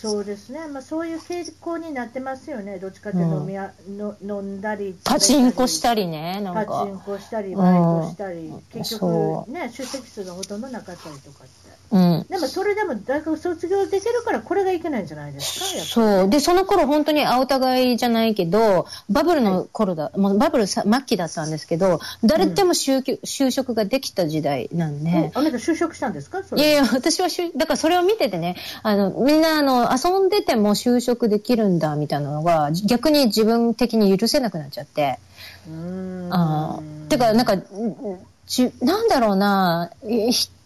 [0.00, 6.64] そうですね、まあ、そういう傾向になってますよね、どっちかって飲みや、うん、の飲んだりパチンコしたりね、なんか。
[6.66, 11.67] パチンコしたり、バイトしたり、うん、結局、ね、出席数がほとんどなかったりとかって。
[11.90, 16.28] うん、でもそれでも大学卒業できるからこれがいけないんじゃないですかそう。
[16.28, 26.40] でその頃本当にお互いじゃないけどバブルの頃だ、はい、もうバブル末期だったんですけど誰でも就,、就職ができた時代なんで、あなた就職したんですか？
[26.40, 35.18] いやいや私はだからそれを見ててねあのみんなあの遊んでても就職できるんだみたいなのが逆に自分的に許せなくなっちゃって。
[35.68, 36.28] うん。
[36.30, 37.56] あてかなんか
[38.46, 39.90] ちなんだろうな。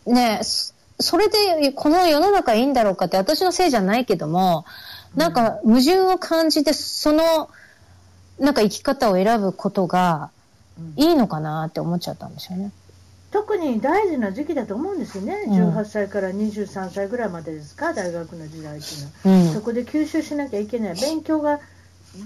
[0.07, 0.41] ね
[1.03, 4.65] それでこの世の中いいんだろうかって私のせいじゃないけども、
[5.15, 7.51] なんか矛盾を感じて、その、
[8.39, 10.31] なんか生き方を選ぶことが
[10.97, 12.73] いいのかなって思っちゃったんですよね。
[13.31, 21.59] 特に大事な時期だと思うんですよね、うん、18歳から23歳ぐらいまでですか、大学の時代っていうのは、うん、そこで吸収しなきゃいけない、勉強が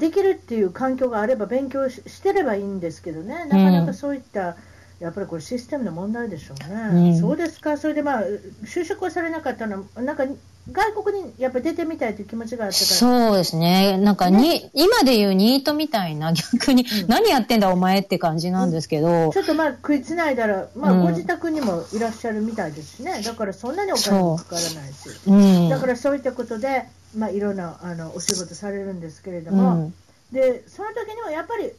[0.00, 4.56] できるっていう環境があれば、勉強してればいいんですけどね、なかなかそういった、
[4.98, 7.10] やっぱりこれシステムの問題でしょうね。
[7.12, 7.76] うん、そうですか。
[7.76, 8.22] それでまあ、
[8.64, 10.24] 就職はされなかったのは、なんか、
[10.72, 12.96] 外国にやっぱ出てみたいという気持ちがあったから。
[12.96, 13.98] そうですね。
[13.98, 19.30] なんかに、ね、今で言うニートみたいな、 逆に、うん、何やってんだお前って感じなんですけど。
[19.32, 23.20] ちょっとまあ、食いつないだら、まあ、ご自宅にもいらっしゃるみたいですしね。
[23.22, 25.10] だからそんなにお金もかからないし。
[25.26, 29.92] うん、だからそういったことで、まあ、いろんな、あの、お仕事されるんですけれども、
[30.32, 31.70] で、その時にはやっぱり、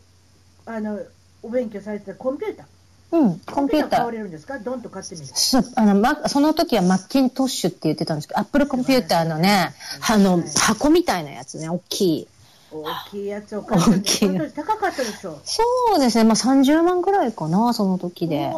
[0.65, 0.99] あの、
[1.43, 2.65] お勉強されてたコンピューター。
[3.09, 3.89] うん、コンピューター。
[3.99, 4.59] 買われるんですか？
[4.59, 5.27] ドンと買ってみる。
[5.27, 9.73] そあの、ま、その時はマッキントッシュって言ってたんですけど、アップルコンピューターのね、
[10.09, 12.27] あの、箱みたいなやつね、大きい。
[12.71, 14.29] 大きいやつを買った大きい。
[14.53, 15.39] 高かったでしょ？
[15.45, 15.63] そ
[15.95, 18.51] うですね、まあ30万ぐらいかな、その時で。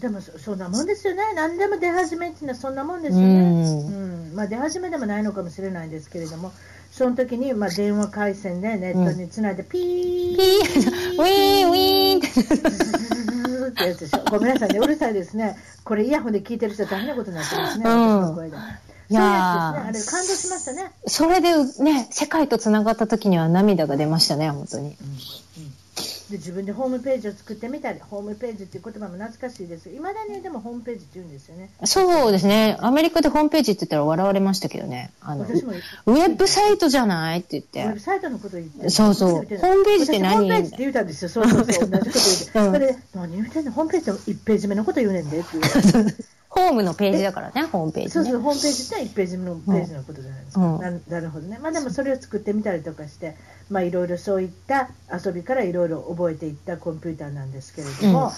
[0.00, 1.22] でもそんなもんですよね。
[1.36, 3.26] 何でも出始めっていうのはそんなもんですよね。
[3.26, 6.52] うん、うん、まあ出始めでもないのかもしれないですけれども、
[6.90, 12.28] その時に、まあ、電話回線でネットにつないで、ピー、ピー、 ウィーン、ウィーンって。
[13.92, 14.24] ってやつでしょ。
[14.30, 15.56] ごめんなさいね、うるさいですね。
[15.84, 18.56] これイヤホンで聞いてる人大変なことになってますね、うん、私の声で。
[19.10, 20.90] いやあれ感動しましたね。
[21.06, 24.84] それでね、世界とつながった時には涙が出ましたね、本当に。
[24.84, 25.18] うんうん
[26.30, 31.70] で自分でホームページを作ってみたり、ホームページっていう言葉も懐かしいですいまだにでもホームページって言うんですよね。
[31.84, 32.76] そうですね。
[32.80, 35.10] アメリカでホームページって言ったら笑われましたけどね。
[35.20, 37.84] あの、ウェブサイトじゃないって言って。
[37.84, 38.88] ウェブサイトのこと言って。
[38.88, 39.30] そうそう。
[39.30, 40.36] ホームページって何？
[40.36, 41.28] ホームページって言うたんですよ。
[41.28, 41.90] そうそうそう。
[41.90, 42.58] 同じこと言って。
[42.58, 43.72] うん、それで、何言うてんの？
[43.72, 46.16] ホームページの1ページ目のこと言うねんでって言う。
[46.54, 50.60] ホームのページだからね、ホームページ、ね、そうそう、ホームページって1ページのページのことじゃないですか。
[50.64, 51.58] うん、ななるほどね。
[51.60, 53.34] まあでもそれを作ってみたりとかして、
[53.70, 58.32] まあいろいろそういった遊びからいろいろ覚えていったコンピューターなんですけれども、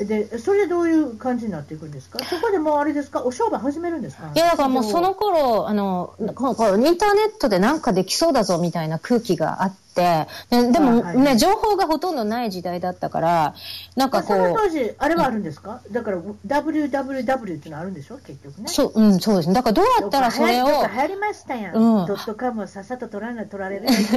[0.00, 2.18] うん、で、それでどういう感じになっていくんですか？
[2.24, 3.24] そこでもうあれですか？
[3.24, 4.30] お商売始めるんですか？
[4.34, 13.54] いや、だからもうその頃、あの、このインターネットでなんかできそうだぞみたいな空気があって、て、ででもね、はいはい、情報がほとんどない時代だったから、
[13.96, 14.36] なんかこう。
[14.36, 18.18] その当時、あれはあるんですか、うん、だから WWW ってのあるんでしょ？
[18.18, 18.68] 結局ね。
[18.68, 19.54] そう、うん、そうですね。
[19.54, 20.66] だからどうやったらそれを。
[20.66, 21.74] 流行りましたやん。
[21.74, 22.06] うん。
[22.06, 23.86] ドットカムをさっさと取らない、取られる。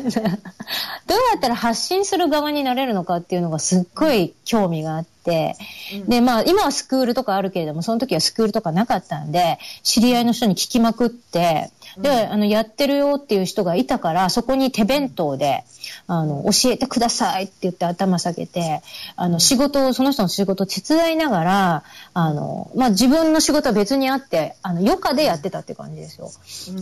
[1.07, 5.55] どうやったら発信する側になれるのかっていうのがすっごい興味があって、
[5.93, 15.63] うん、で、まあ、今はスクールとかあるけれども、その時はスクールとかなかったんで、知り合いの人に聞きまくって、で、あの、やってるよっていう人がいたから、そこに手弁当で、
[16.07, 18.81] あの、教えてくださいって言って頭下げて、
[19.15, 21.83] あの、仕事を、その人の仕事を手伝いながら、
[22.13, 26.31] あの、まあ、自分の仕事は別にあって、あの、余暇でやってたって感じですよ。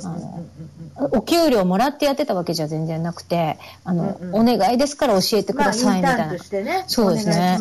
[0.04, 0.46] あの、
[1.12, 6.28] お給料もらってやってたわけじゃ全然なくて、あの、お願いですから教えてくださいみたいな。
[6.28, 7.60] まあ、ね、そうですね。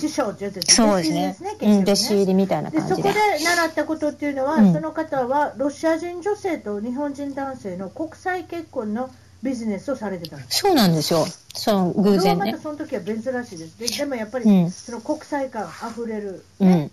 [0.00, 1.36] 師匠って言ってそうですね。
[1.82, 3.02] 弟子入りみたいな感じで。
[3.02, 9.10] そこで習ったことっていうのは、うん、その方はロシア人女性と日本人男性の国際結婚の
[9.42, 11.24] ビジネスをされてたんですそうなんですよ。
[11.54, 12.52] その偶然ね。
[12.52, 13.78] またその時は珍しいです。
[13.78, 13.86] で。
[13.86, 16.90] でもやっぱり、うん、その国際感あふれる、ね、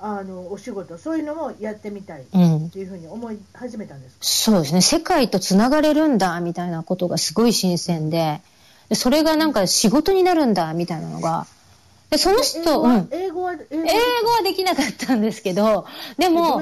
[0.00, 4.12] うん、あのお仕事、そういうのもやってみたいっていうふうに思い始めたんです、
[4.52, 4.80] うん、そうですね。
[4.80, 8.40] 世界とつながれるんだみたいなことがすごい新鮮で、
[8.88, 11.46] でそれがなんか仕事になるんだみたいなのが、
[12.10, 12.60] でその人、
[13.10, 15.84] 英語は、英語はできなかったんですけど、
[16.16, 16.60] でも、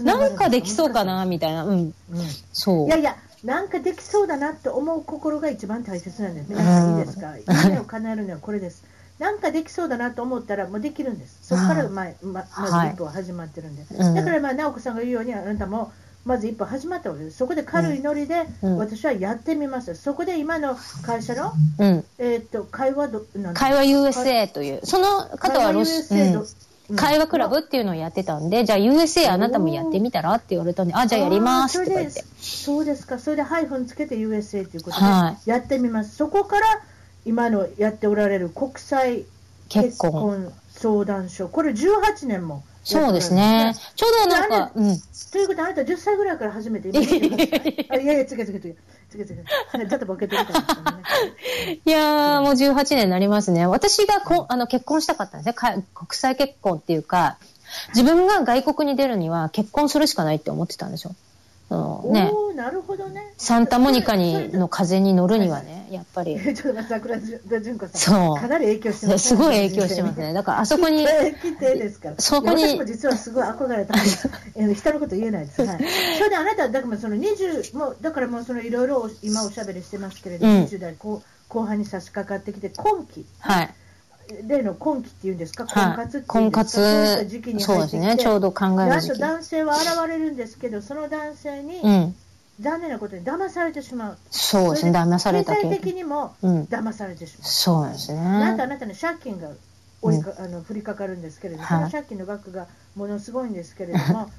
[0.00, 1.94] なんかできそうかなみたいな、うん、うん、
[2.52, 2.86] そう。
[2.86, 6.46] いやいや、なんかできそうだなって思う心が一番大切なんです。
[6.48, 7.34] 皆さんいいですか？
[7.64, 8.84] 夢を叶えるにはこれです。
[9.18, 11.38] なんかできそうだなと思ったらもうできるんです。
[11.42, 13.82] そこから前、ままず一歩は始まってるんで。
[14.02, 15.92] はい、だからまあ直子さんが言うようにあなたも
[16.24, 17.36] まず一歩始まったわけです。
[17.36, 19.90] そこで軽いノリで私はやってみます。
[19.90, 23.24] うん、そこで今の会社の、うん、えっと会話ど
[23.54, 26.42] 会話 USA というその方はロシア、
[26.96, 32.24] 会話クラブっていうのをやってたんで、じゃあ USA あなたもやってみたらって言われたんで、あ、じゃあやりますって言って。
[32.40, 33.18] そうですか。
[33.18, 35.06] それでハイフンつけて USA ということで、
[35.50, 36.16] やってみます。
[36.16, 36.66] そこから
[37.24, 39.24] 今のやっておられる国際
[39.68, 41.48] 結婚相談所。
[41.48, 42.64] これ18年も。
[42.84, 43.74] そうですね。
[43.94, 45.00] ちょうどなんか、うん。
[45.30, 47.00] ということは、あなた10歳ぐらいから始めて、今
[48.02, 48.74] いやいや、つけつけつけ。
[49.10, 49.34] つけつけ。
[49.88, 51.02] ちょっとボケてるから、ね。
[51.84, 53.66] いやー、もう18年になりますね。
[53.66, 55.84] 私がこあの結婚したかったんですね。
[55.94, 57.38] 国際結婚っていうか、
[57.94, 61.14] 自分が外国に出るには結婚するしかないって思ってたんですよ。
[62.10, 63.32] ね、なるほどね。
[63.38, 66.38] サンタモニカにの風に乗るにはね、やっぱり。
[66.54, 68.16] ちょっと桜純子さん。
[68.16, 68.36] そう。
[68.36, 69.18] かなり影響してますね。
[69.18, 70.32] すごい影響してますね。
[70.34, 71.04] だからあそこに。
[71.04, 72.14] 規定ですから。
[72.18, 72.64] そこに。
[72.64, 74.28] 私も実はすごい憧れたんです。
[74.74, 75.62] 人のこと言えないです。
[75.62, 75.78] はい。
[76.18, 83.26] それであなた、だからその20、もう、だからもうそのいろいろ今おしゃべりしてますけれども、うん、20代後後半に差し掛かってきて、今期。
[83.40, 83.74] はい。
[84.46, 87.16] 例の今期っていうんですか、婚活って婚活、
[87.58, 89.12] そうですね、ちょうど考える時。
[89.12, 89.18] 期。
[89.18, 92.14] 男性は現れるんですけど、その男性に、うん、
[92.60, 94.18] 残念なことに騙されてしまう。
[94.30, 97.40] そうですね、騙された経済的にも騙されてしまう。
[97.40, 98.20] うん、そうですね。
[98.20, 99.48] なんとあなたの借金が
[100.00, 102.66] 追いか、うん、あの降りかかるんですけれども、その借金の額が
[102.96, 104.30] ものすごいんですけれども、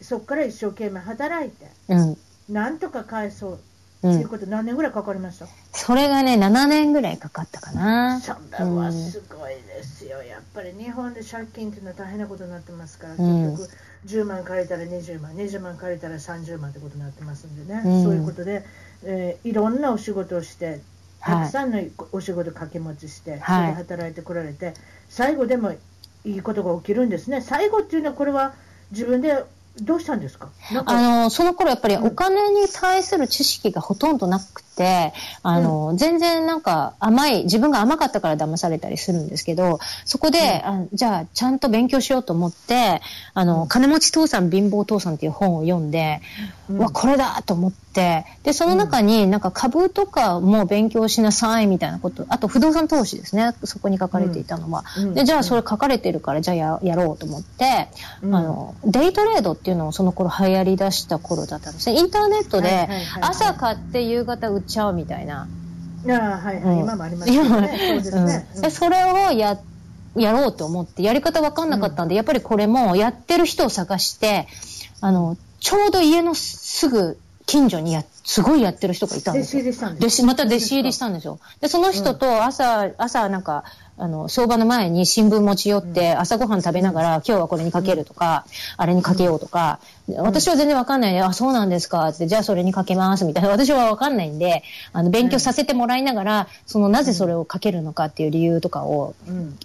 [0.00, 2.16] そこから一生懸命働いて、うん、
[2.48, 3.60] なんとか返そう
[4.00, 8.18] っていうこと何年ぐらいかかりました、それがね、7年ぐらいかかったかな。
[8.20, 10.22] それはすごいですよ。
[10.22, 13.70] やっぱり日本で借金っていうのは大変なことになってますから、結局
[14.06, 17.82] 10万借りたら20万、20万借りたら30万ってことになってますんでね。
[18.02, 18.64] そういうことで、
[19.04, 20.80] えー、いろんなお仕事をして、
[21.20, 21.82] たくさんの
[22.12, 24.72] お仕事掛け持ちして、はい、それで働いてこられて、
[25.10, 25.72] 最後でも
[26.24, 27.42] いいことが起きるんですね。
[27.42, 28.54] 最後っていうのはこれは
[28.92, 29.44] 自分で
[29.80, 30.50] どうしたんですか？
[30.84, 35.12] あの、その頃やっぱりお金に対する知識がほとんどなくて、
[35.42, 40.42] あの、うん、全然なんか甘い、自分が甘かったから騙されたりするんですけど、そこで、うん、
[40.82, 43.00] あじゃあちゃんと勉強しようと思って、
[43.32, 46.20] あの、金持ち父さん貧乏父さんっていう本を読んで、
[46.68, 54.84] うん、わ、これだと思って、で、その中になんか株とかも勉強しなさいみたいなこと、あと不動産投資ですね、そこに書かれていたのは。
[55.14, 57.88] で、じゃあそれ書かれてるから、じゃあややろうと思って、
[58.22, 61.98] あの、デイトレードっていうのをその頃流行り出した頃だったんですね。
[61.98, 62.88] インターネットで
[63.20, 65.48] 朝買って夕方売っちゃうみたいな。
[66.08, 67.44] あはいはい、今もありますね。
[67.44, 68.46] そうですね。
[68.62, 69.58] うん、それをや
[70.16, 74.46] やろうと思って、やり方わかんなかったんで、うん、やっぱりこれもやってる人を探して、
[75.00, 77.18] あの、ちょうど家のすぐ
[77.50, 79.62] 近所にや、すごいやってる人がいたんですよ。
[79.62, 81.40] 弟子入りしたんですまた弟子入りしたんですよ。
[81.60, 83.64] で、その人と朝、うん、朝なんか、
[83.98, 88.46] あの、相場の前に新聞持ち寄って、朝ごはん食べながら、今日はこれにかけるとか、
[88.76, 89.80] あれにかけようとか、
[90.16, 91.12] 私は全然わかんない。
[91.12, 93.50] で、あ、そうなんですか、って、じゃあそれにかけます、みたいな。
[93.52, 99.14] 私はわかんないんで、あの、勉強させてもらいながら、その、なぜそれをかけるのかっていう理由とかを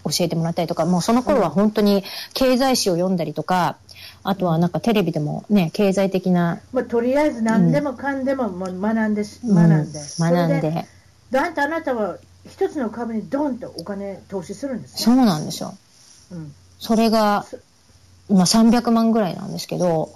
[0.04, 3.78] 教えてもらったりとか、もうその頃は本当に経済誌を読んだりとか、
[4.28, 6.60] あとはなんかテレビでもね、経済的な。
[6.74, 10.00] まあ、とりあえず何でもかんでももう学んで、学んで。
[10.20, 10.88] 学んで。
[11.30, 12.18] だってあなたは
[12.50, 15.00] 一つの株にドンとお金投資するんですね。
[15.00, 15.78] そうなんですよ。
[16.32, 17.46] うん、それが、
[18.28, 20.10] 今300万ぐらいなんですけど、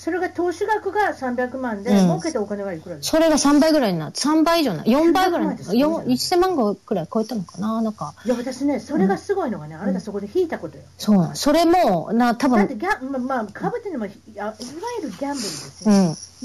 [0.00, 1.96] それが投資額が300万で、うん。
[2.06, 3.18] 儲けたお金はいくらですか？
[3.18, 7.82] それが3倍ぐらいになって、3倍以上な、4倍ぐらいになって、300万ですね4 1000万ぐらい超えたのかな？
[7.82, 10.84] なんか、いや、私ね、それがすごいのがね、あなたそこで引いたことよ。
[10.96, 11.36] そうなん。
[11.36, 14.54] それも、な、多分、だってギャン、まあ、まあ、株っていうのも、いわ
[15.02, 15.92] ゆるギャンブルですよ。
[15.92, 15.96] う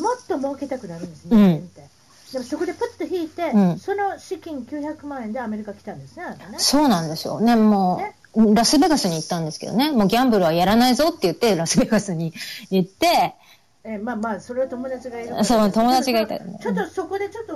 [0.02, 1.70] ん、もっと儲けたくなるんです、うん。
[2.34, 3.80] でもそこでプッと引いて、うん。
[3.80, 6.36] その資金900万円でアメリカ来たんですね、ね。
[6.58, 7.40] そうなんですよ。
[7.40, 8.16] ね、もね。
[8.36, 12.34] う、ラスベガスに行ったんですけどね、もうギャンブルはやらないぞって言って、ラスベガスに
[12.70, 13.36] 行って、
[13.88, 15.44] えーまあまあ、それは友達がいる。
[15.44, 17.54] そう友達がいたちょっとそこでちょっと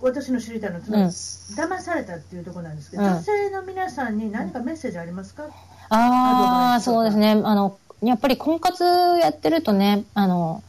[0.00, 0.76] 私の知りたいの。
[0.76, 1.06] は、うん。
[1.06, 3.10] 騙されたっていうところなんですけど、うん。
[3.10, 5.44] 女性の皆さんに何かメッセージありますか、
[5.88, 6.96] ああ、アドバイスとか。
[6.96, 7.32] そうですね。
[7.44, 10.62] あの、やっぱり婚活やってるとね、あの、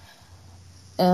[0.97, 1.05] うー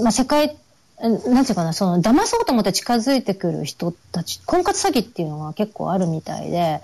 [0.00, 0.56] ん、まあ、世界、
[1.02, 6.80] うんなんていうかな、その、騙そうと思って近づいてくる人たち、婚活詐欺っていうのが結構あるみたいで、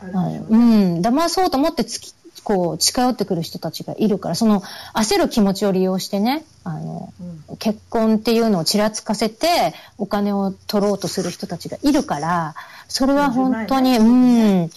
[0.00, 0.38] あるでしょうね。
[0.38, 4.62] あのうん、騙そうと思ってつき、こう、近寄ってくる人たちがいるから、その、
[4.94, 7.12] 焦る気持ちを利用してね、あの、
[7.48, 7.56] うん。
[7.56, 12.54] 結婚っていうのをちらつかせて、お金を取ろうとする人たちがいるから、
[12.88, 14.70] それは本当に、40万うん、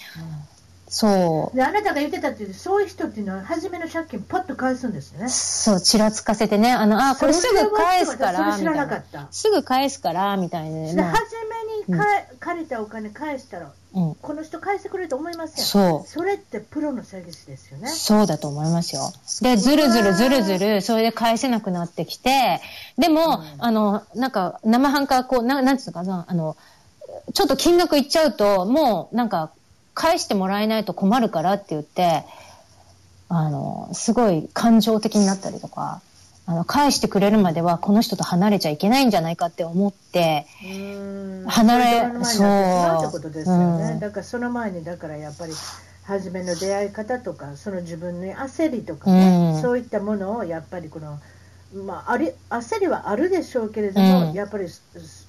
[0.92, 1.56] そう。
[1.56, 5.28] であなたが言ってたっていうそういう人っていうのは初めの借金パッと返すんですよね。
[5.30, 9.26] そう、ちらつかせてね、あの、あ、これすぐ返すから、それ知らななかった。
[9.30, 10.92] すぐ返すから、みたいな。
[10.92, 11.34] でまあ初
[11.88, 14.14] めにかえ借りたお金返したら、うん。
[14.16, 15.64] この人返してくれると思いますよ。
[15.64, 16.06] そう。
[16.06, 17.88] それってプロの詐欺師ですよね。
[17.88, 19.14] そうだと思いますよ。
[19.40, 22.60] で、ずるずるずるずる、それで返せなくなってきて、
[22.98, 26.54] でも、うんあの、なんか、生半可、こう、ななんつうのかな、あの、
[27.32, 29.52] ちょっと金額いっちゃうと、もう、なんか、
[29.94, 32.24] 返してもらえないと困るからって言って、
[33.28, 36.02] あの、すごい感情的になったりとか、
[36.44, 40.46] あの、返してくれるまでは、この人と離れちゃいけないんじゃないかって思って、
[41.46, 44.00] 離れそうってことですよね、そう。
[44.00, 45.52] だからその前にだからやっぱり
[46.04, 49.62] 初めの出会い方とかその自分の焦りとかね、うん。
[49.62, 51.20] そういったものをやっぱりこの、
[51.86, 54.32] まあ、あり焦りはあるでしょうけれども、うん。
[54.32, 54.66] やっぱり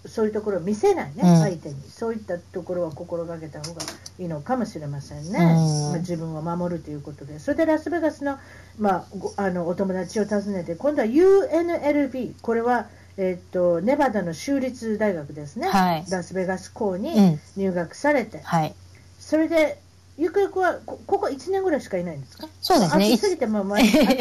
[0.06, 1.40] そそういうところを見せないね、うん。
[1.40, 1.76] 相手に。
[1.90, 3.82] そういったところは心がけた方が
[4.20, 5.92] いいのかもしれませんね、うん。
[5.92, 7.40] まあ、自分を守るということで。
[7.40, 8.38] それでラスベガスの,、
[8.80, 12.88] まあ、ごあのお友達を訪ねて今度は UNLV これは
[13.18, 16.06] えっとネバダの州立大学ですね、はい。
[16.10, 17.40] ラスベガス校うにん。
[17.58, 18.74] 入学されて、はい。
[19.20, 19.80] それで
[20.18, 22.48] ゆくゆくはこここ1年ぐらいしかいないんですか？
[22.62, 23.14] そうですね。
[23.14, 24.18] 暑すぎてもう、まあ、暑すぎても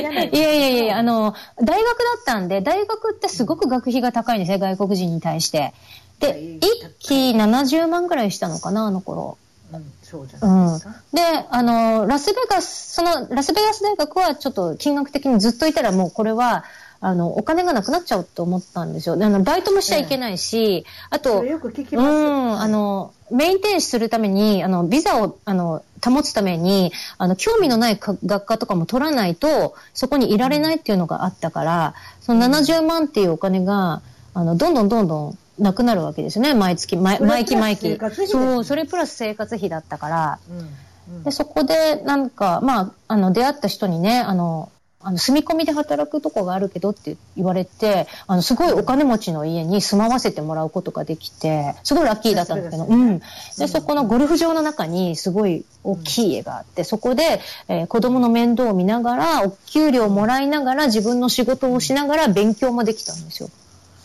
[0.00, 5.60] 嫌ないいやいやいや、あの、大学だったんで、大学ってすごく学費が高いんですね、外国人に対して。
[5.60, 5.72] は
[6.20, 6.62] で、い一
[6.98, 9.38] 期70万ぐらいしたのかな、あの頃。
[9.72, 16.64] うん、そうじゃないですか、で、あの、ラスベガス、その、ラスベガス大学はちょっと金額的にずっといたらもうこれは、
[17.00, 19.16] あの、お金がなくなっちゃうと思ったんですよ。
[19.16, 34.02] であの、バイトもしちゃいけないし、あとよく聞きうます、ん、あの、メインテンするために、あの、ビザを、あの、保つために、あの、興味のないか学科とかも取らないと、そこにいられないっていうのがあったから、その70万っていうお金が、
[34.34, 37.98] あの、どんどんどんどんなくなるわけですよね、毎月、毎期毎期。
[38.26, 41.24] そう、それプラス生活費だったから、うんうん。
[41.24, 44.70] で、そこで、なんか、まあ、あの、出会った人にね、あの、
[45.06, 53.20] あの、住み込みで働くとこがあるけどって言われて、あの、すごいお金持ちの家に住まわせてもらうことができて、すごいラッキーだったんだけど、うん。
[53.56, 63.48] で、そこのゴルフ場の中にすごい大きい家があって、そこで、えー子供の面倒を見ながら、お給料をもらいながら、自分の仕事をしながら勉強もできたんですよ。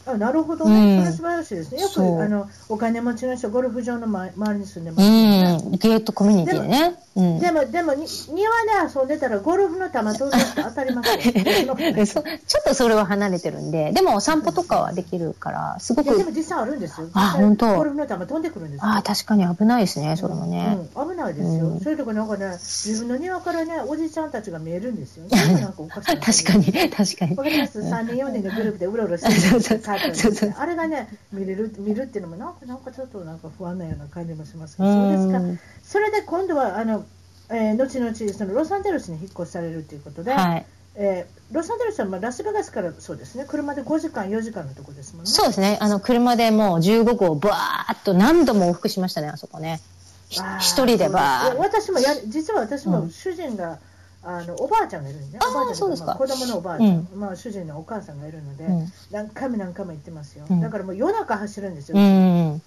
[0.05, 1.81] あなるほどね、うんそれ素晴らしいですね。
[1.81, 5.55] よくあのお金持ちの人、ゴルフ場の周周りに住んでまうすよね。
[5.57, 5.71] ん。
[5.71, 6.95] ゲートコミュニティでね。
[7.15, 7.39] うん。
[7.39, 8.51] でも、でもに庭
[8.87, 17.07] で遊んでたらゴルフの球飛んで当たります ちょっとそれは離れてるんで、でもお散歩とかはできるから、すごく、でも実際あるんですよ。
[17.13, 18.87] あ本当ゴルフの球飛んでくるんですよ。
[18.87, 20.77] ああ、確かに危ないですね、それもね。
[20.95, 25.25] うん、危ないですよ、うんそういうとこなんかね、自分の庭からね、おじちゃんたちが見えるんですよ。
[25.29, 27.43] それもなんかおかしいな確かに、確かにわ。
[27.43, 35.39] かります ?3 人、4人のグループでうろうろしてそうそうるカーテンですねあれがね、見れる、見るっていうのも、なんか、なんかちょっとなんか不安なような感じもしますけうど、そうですか。
[35.39, 35.59] ん。
[35.83, 37.05] それで今度は、あの、
[37.49, 40.65] えー後々そのロサンゼルスに引っ越しされるということで、はい。
[40.95, 45.29] えーロサンゼルスはまあラスベガスからそうですね、車で5時間、4時間のとこですもんね。
[45.29, 45.77] そうですね。
[45.81, 49.81] あの、車でもう15号バーっと何度も往復しましたね、あそこね。
[50.29, 51.57] 一人でバそうー。
[51.59, 53.79] 私もや実は私もうん主人が、
[54.23, 57.19] あのおばあちゃんがいるんでね、あーおばあちゃん子供のおばあちゃん、うん。
[57.19, 58.93] まあ、主人のお母さんがいるので、うん。
[59.09, 60.61] 何回も何回も行ってますよ、うん。
[60.61, 62.61] だからもう夜中走るんですよ、うん。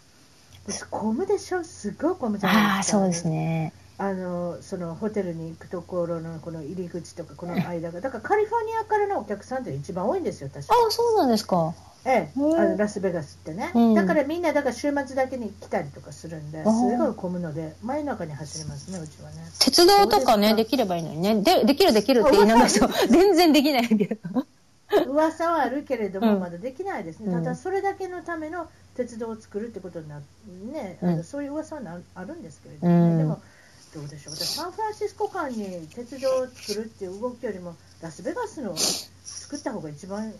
[0.91, 3.73] 混むでしょ、すごい混むじゃないああ、ですか、そうですね。
[3.97, 10.75] あのそのホテルに行くところのこの入り口とか、この間が、だからカリフォルニアからのお客さんって一番多いんですよ、確か。
[10.75, 11.73] ああ、そうなんですか。
[12.07, 19.37] ええ、あのラスベガスってね、うん、だからみんなだから週末だけに来たりとかするんですごい混むので真夜中に走りますねうちはね。
[19.59, 21.41] 鉄道とかねできればいいのにね。
[21.43, 24.47] でできるできるって言いながら全然できないけど。
[25.07, 30.21] 噂はあるけれども、まだできないですね、ただそれだけのための鉄道を作るってことにな
[30.73, 33.43] ね、あのそういう噂はあるんですけれども、ね、でも
[33.95, 34.35] どうでしょう。
[34.35, 37.75] 私サンフランシスコ間に鉄道を作るっていう動きよりも
[38.05, 40.35] ラスベガスの作った方が一番いい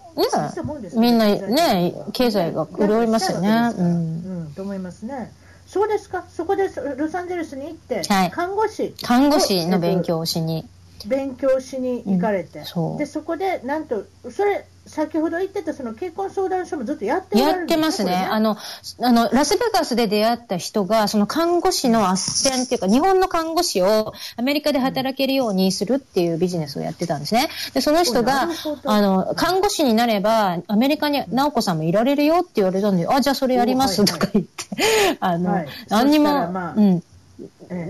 [0.55, 5.33] と思うんです、ね、みんなね経済が潤いますよね、うん、うん、と思いますね。
[5.67, 6.27] そうですか。
[6.29, 8.95] そこでロサンゼルスに行って、はい、看護師。
[9.03, 10.69] 看護師の勉強をしに。
[11.07, 18.13] 勉強しに行かれて、うん、そでそこでなんとそれ先ほど言ってたその結婚相談所もずっとやってやってますね。
[18.13, 18.57] ねあの、
[19.01, 27.49] あの、ラスベガスで出会った人が、その看護師の斡旋っていうか、日本の看護師をアメリカで働けるようにするっていうビジネスをやってたんですね。
[27.73, 28.49] で、その人が、
[28.85, 37.03] あの、看護師になれば、アメリカに直子さんもいられるよって言われたんで、あ、じゃあそれやりますとか言って、あの、はい、何にも、まあ、うん。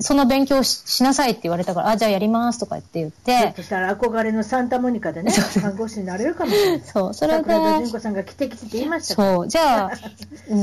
[0.01, 3.53] その勉強しなさいって言われたから、あ、じゃあやりますとか言って言って。
[3.57, 6.83] そしたら憧れのサンタモニカでね、 看護師になれるかもしれない。
[6.87, 7.55] そう、それで。
[7.55, 9.91] 純子さんが来てきて言いましたそう、じゃあ、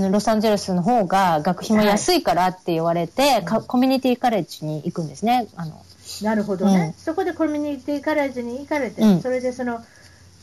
[0.09, 5.47] ロサンゼルスの方が学費も安いからって言われて、はい、コミュニティカレッジに行くんですね。
[5.55, 5.82] あの
[6.22, 9.80] なるほどね、うん、そこでコミュニティカレッジに行かれて、うん、それでその、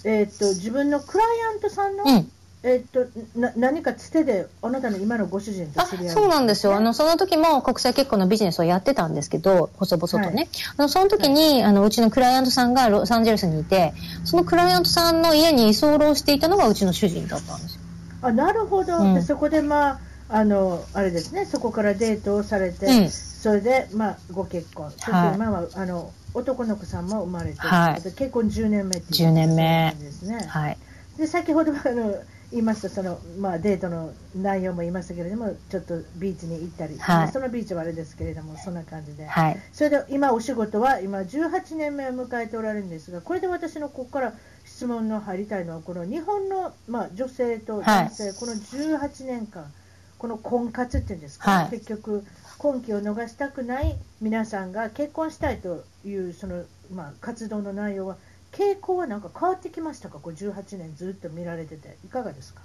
[0.03, 2.33] えー、っと、自分のクライアントさんの、うん
[2.65, 3.07] えっと、
[3.39, 6.75] な何かつてであなたの今のご主人と知り合いそうなんですよ。
[6.75, 13.93] あのその時も国際結婚のビジネスをやってたんですけど細々とね、はい、あのその時に、はい、あのうちのクライアントさんがロサンゼルスにいて
[14.25, 17.81] そのクライアントさんの家に居候していたのがうちの主人だったんですよ。
[18.23, 21.47] あなるほど、うん、でそこでまああのあれですね。
[21.47, 29.95] そこからデートをされて、うん、それで、まあ、ご結婚、そして今はあの男の子さんも生まれて、はい、結婚10年目っていう、10年目。
[29.99, 30.45] ですね。
[30.47, 30.79] はい、
[31.17, 32.15] で先ほどあの
[32.51, 32.89] 言いました。
[32.89, 44.33] その、まあ、デートの内容も言いましたけれどもちょっとビーチに行ったり、はい、そのビーチはあれですけれどもそんな感じで、はい、それで今お仕事は今18年目を迎えておられるんですがこれで私のここから
[44.65, 49.67] 質問の入りたいのはこの日本の、まあ、女性と男性、はい、この18年間
[50.19, 52.25] この婚活っていうんですか、結局
[52.59, 58.17] 婚期を逃したくない皆さんが結婚したいというその、まあ、活動の内容は
[58.59, 62.63] 傾向はなんか変わってきましたか、こう18年ずっと見られてて、いかがですか？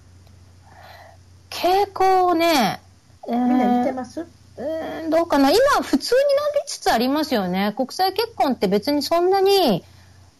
[1.51, 2.81] 傾向ね、
[3.27, 4.25] えー、みんな似てます？
[4.57, 6.21] えー、どうかな、今、普通に
[6.57, 9.83] 伸びつつありますよね、国際結婚って別にそんなに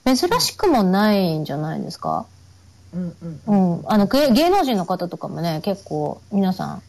[0.06, 2.26] 珍しくもないんじゃないですか？
[2.94, 3.16] うん
[3.48, 6.82] うん、うん、あの芸能人の方とかもね、結構皆さん、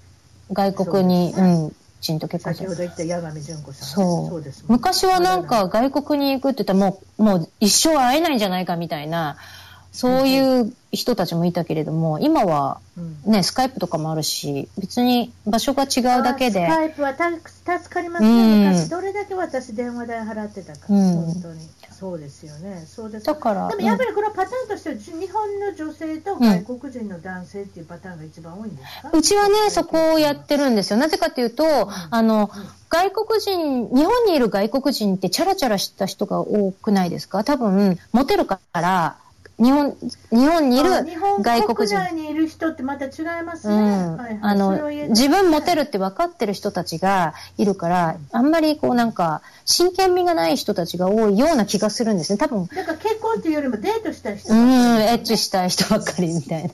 [0.52, 3.88] 外国に、うね、うん、人と結婚先ほど言った八神純子さん。
[3.88, 4.42] そう。
[4.42, 9.36] です昔はなんか外国に行くって言ったらもう、もう一生会えないんじゃないかみたいな、
[9.92, 12.80] そういう人たちもいたけれども、今は
[13.24, 16.66] ね、スカイプとかもあるし、別に場所が違うだけで。
[16.66, 21.60] スカイプは助かりますね、昔どれだけ私電話代払ってたか、うん、本当に。
[21.98, 22.84] そうですよね。
[22.86, 23.26] そうです。
[23.26, 23.68] だから。
[23.68, 30.98] でもやっぱりこのパターンとしては、日本の女性と外国人の男性っていうパターンが一番多いんですか、うん、うちはね、そこをやってるんですよ。
[30.98, 31.70] なぜかというと、うん、
[32.10, 32.50] あの、
[32.90, 37.42] 外国人、日本にいる外国人ってチャラチャラした人が多くないですか？
[37.44, 39.16] 多分、モテるから、
[39.56, 39.96] 日本、
[40.30, 40.90] 日本にいる
[41.40, 41.96] 外国人。
[41.96, 43.74] 日本にいる人ってまた違いますね。
[43.74, 52.38] うん、はいはい、あの、自分モテるって分かってる人たちがいるから、あんまりこうなんか、真剣味がない人たちが多いような気がするんですね。
[52.38, 52.66] 多分。
[52.66, 56.70] だから結婚っていうよりもデートしたい人、ね、うん、エッチしたい人ばっかりみたいな。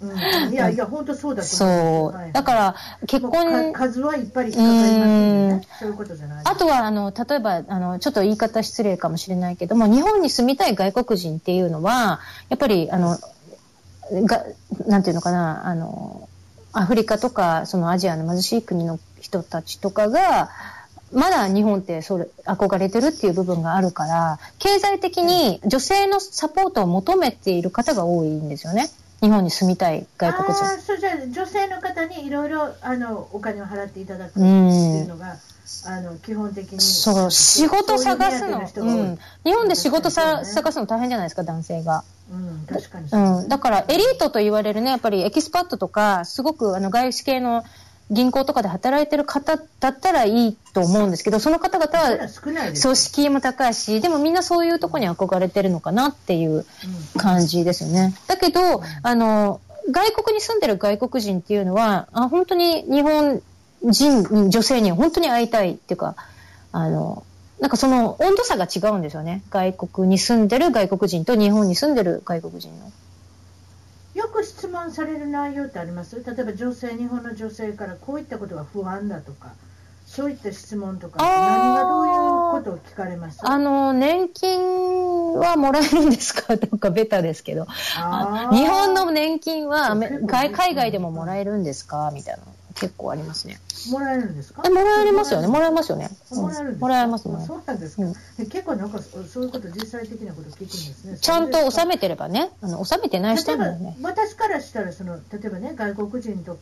[0.00, 2.12] うん、いやいや、本当そうだと思う。
[2.12, 2.32] そう。
[2.32, 2.74] だから、
[3.06, 3.72] 結婚。
[3.74, 5.68] 数はいっぱい引っかかりますよね。
[5.78, 6.44] そういうことじゃない。
[6.44, 13.18] あとは、あの、例えば、あの、ちょっと言い方失礼かもしれないけども、日本に住みたい外国人っていうのは、やっぱり、あの、
[14.24, 14.44] が、
[14.86, 16.28] なんていうのかな、あの、
[16.72, 20.50] アフリカとか、そのアジアの貧しい国の人たちとかが、
[21.12, 28.88] まだ日本ってそれ憧れてるっていう部分があるから、経済的に女性のサポートを求めている方が多いんですよね。
[29.22, 30.64] 日本に住みたい外国人。
[30.64, 35.36] あそうじゃ女性の方にいろいろあのお金を払っていただくっていうのが、
[35.86, 36.80] あの基本的に。
[36.80, 38.58] そう、仕事探すの。
[38.58, 42.02] うん、日本で仕事さ、ね、探すの大変じゃないですか、男性が。
[42.32, 43.48] うん、確かに、うん。
[43.48, 47.64] だから、エリートと言われるね、やっぱりエキスパットとか、すごくあの外資系の
[48.10, 52.28] 銀行とかで働いてる方だったらいいと思うんですけど、その方々は
[52.80, 56.66] 組織も高いし、でもみんなそういうとこに憧れてるのかなっていう
[57.16, 58.14] 感じですよね。
[58.26, 63.42] だけど、あの、外国に住んでる外国人っていうのは、あ本当に日本
[63.84, 66.16] 人、女性に本当に会いたいっていうか、
[66.72, 67.24] あの、
[67.60, 69.42] なんかその温度差が違うんですよね。
[69.50, 72.90] 外国に住んでる外国人と日本に住んでる外国人の。
[74.14, 76.16] よく質問問される内容ってあります？
[76.16, 79.52] 例えば女性、日本の女性からこういったことが不安だとか、
[80.06, 83.40] そういった質問とか、何がどういうことを聞かれます？
[83.42, 84.60] あの、年金
[85.34, 86.56] はもらえるんですか？
[86.58, 87.66] とかベタですけど。
[88.52, 89.96] 日本の年金は
[90.52, 92.10] 海外でももらえるんですか？
[92.14, 92.42] みたいな。
[92.80, 93.60] 結構ありますね。
[93.90, 94.62] もらえるんですか？
[94.64, 95.46] え、もらえますよね。
[95.48, 95.90] もらえます？
[95.90, 96.08] よね。
[96.32, 97.44] もらえるもらえますね。
[97.46, 98.02] そうなんですか？
[98.38, 101.18] 結構なんかそういうこと実際的なこと聞くんですね。
[101.18, 103.96] ちゃんと収めてればね、あの収めてない人もね。
[104.02, 106.58] 私からしたらその例えばね外国人と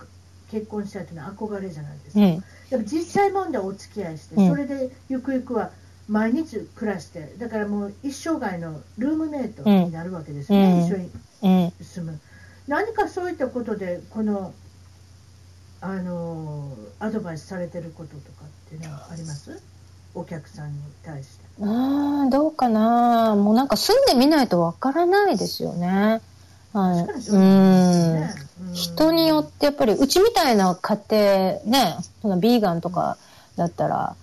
[0.51, 2.21] 結婚したいというのは憧れじゃないですか。
[2.21, 5.71] うん、でも実際問題お付き合いして、それでゆくゆくは
[6.09, 12.19] 毎日暮らして、だからもう一生涯のルームメイトになるわけですよね、うん、一緒に住む。
[12.67, 14.53] 何かそういったことでこの
[15.81, 19.63] あのアドバイスされてることとかっていうのはあります？
[20.15, 21.45] お客さんに対して。
[21.63, 23.37] ああ、どうかな。
[23.37, 26.21] もうなんか住んでみないとわからないですよね。
[26.73, 27.31] はい。
[27.31, 28.75] うん。
[28.75, 33.17] 人によってやっぱり、うちみたいな家庭、ね、そのビーガンとか
[33.57, 34.17] だったら、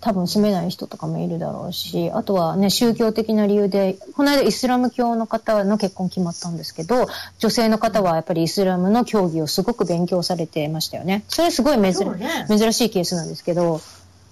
[0.00, 7.08] 多分住めない人とかもいるだろうし、あとはね、宗教的な理由で、この間イスラム教の方の結婚決まったんですけど、
[7.38, 11.24] 女性の方はやっぱりイスラムの教義をすごく勉強されてましたよね。
[11.28, 13.80] それすごい珍,、ね、珍しいケースなんですけど、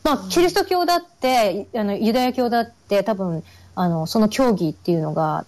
[0.03, 3.43] まあ、キリスト教だって、あの、ユダヤ教だって多分、
[3.75, 5.47] あの、その教義っていうのが、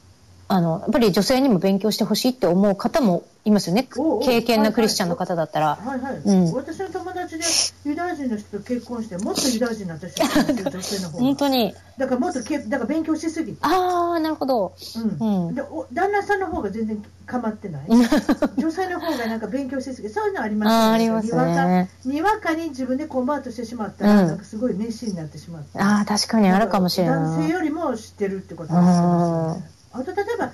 [0.48, 3.88] あの、やっぱり女性にも勉強してほしいって思う方もいますよね。
[4.24, 5.74] 経験なクリスチャンの方だったら。
[5.74, 6.16] はいはい。
[6.16, 7.44] うん、私の友達で
[7.84, 11.74] ユダヤ人の人と結婚して、もっとユダヤ人になった人女性の方本当に。
[11.98, 13.58] だからもっとけ、だから勉強しすぎて。
[13.62, 14.74] ああ、なるほど。
[15.20, 15.48] うん。
[15.48, 17.82] うん、でお旦那さんの方が全然構ってない。
[18.56, 20.86] 女性の方がなんか勉強しすぎて、そういうのありますよね。
[20.86, 21.90] あありますね。
[22.04, 25.80] にわかに自分でコンバートしてしまったら、うん、なんかすごい熱心になってしまって。
[25.80, 27.16] ああ、確かにあるかもしれない。
[27.16, 29.64] 男性よりも知ってるってことですよね。
[29.94, 30.52] あと例えば、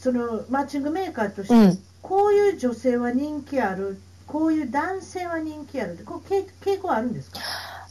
[0.00, 1.78] そのマッチングメーカーとして、うん、
[2.10, 6.34] こういう女性は人気ある、こういう男性は人気あるこう
[6.64, 7.38] 傾向あるんですか？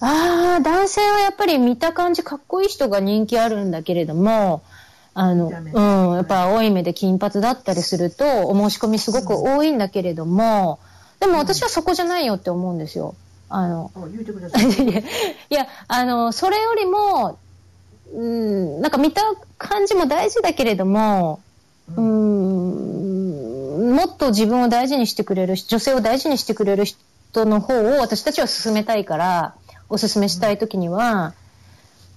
[0.02, 4.62] ああ、男性はやっぱり見た感じかっこいい人が人気あるんだけれども、
[5.14, 10.80] あの、うん、やっぱ青い目で金髪だったりすると、お申し込みすごく多いんだけれども、
[11.22, 13.16] うん、でも私はそこじゃないよって思うんですよ。
[13.48, 14.64] あの、言うてください。
[14.70, 15.04] い
[15.50, 17.38] や、あの、それよりも、
[18.14, 19.22] うん、なんか見た
[19.58, 21.40] 感じも大事だけれども、
[21.96, 23.49] うん、
[23.90, 29.56] もっと自分を大事にしてくれる、女性を大事にしてくれる人の方を私たちは進めたいから、
[29.90, 31.34] お勧めしたいときには、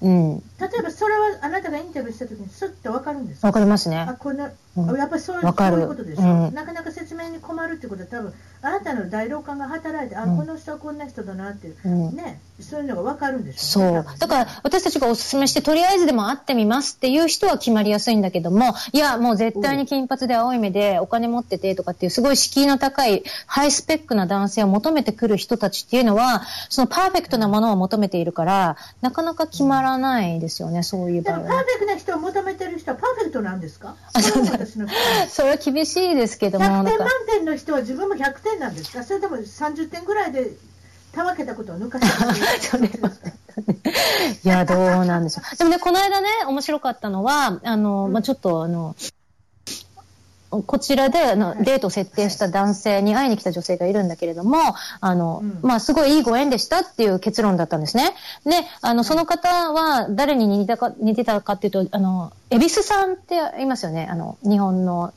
[0.03, 3.49] うん、例えばそれはあなたがインタビューしたときにすっと分かるんですか？
[3.49, 3.99] 分かりますね。
[4.01, 14.19] あこんな、うん、やっぱりそういうそういうことでしょ、うん、なかなか説明に困るってことは多分あなたの大老感が働いて、あ、この人はこんな人だなっていう、うん、ね、そういうのが分かるんでしょう、ね、そう。
[14.19, 31.49] だから私たちがお勧めして、とりあえずでも会ってみますっていう人は決まりやすいんだけども、いや、もう絶対に金髪で青い目でお金持っててとかっていうすごい敷居の高いハイスペックな男性を求めてくる人たちっていうのは、そのパーフェクトなものを求めているから、なかなか決まらないですよね、そういう場合は。
[31.49, 33.97] パーフェクトな人を求めてる人はパーフェクトなんですか？
[34.13, 34.21] あ
[35.29, 36.65] それは厳しいですけども。
[36.65, 39.03] 100点満点の人は自分も100点なんですか？
[39.05, 40.51] それとも30点ぐらいで
[41.13, 42.87] たわけたことを抜かしてる
[44.45, 45.57] いや、どうなんでしょう。
[45.57, 48.97] でもね、この間ね、面白かったのは、あの、まあ、ちょっと、あの、
[50.67, 54.59] こちらであのデートを設定した男性に会いに来た女性がいるんだけれども、
[55.01, 58.15] あの、うん、まあ、すごいいいご縁でしたっていう結論だったんですね。
[58.45, 58.53] で、
[58.83, 64.07] あの、その方は誰に似たか、似てたかっていうと、あの、恵比寿さんっていますよね。
[64.11, 65.15] あの、日本の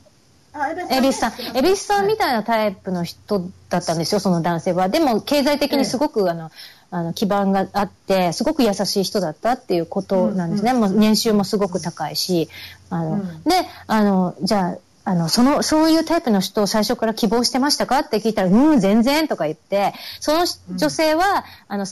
[0.90, 1.32] 恵比寿さん。
[1.56, 4.88] 恵比寿さんみたいなタイプの人だったんですよ、その男性は。
[4.88, 6.50] でも、経済的にすごく、あの、
[6.90, 10.72] あの、基盤があって、すごく優しい人だったっていうことなんですね。
[10.72, 12.48] もう年収もすごく高いし。
[12.90, 20.46] あの、で、あの、じゃあ、あの、その、そういうタイプの人を最初から希望してましたかって聞いたら、うん、全然とか言って、その
[20.76, 21.86] 女性は、あの、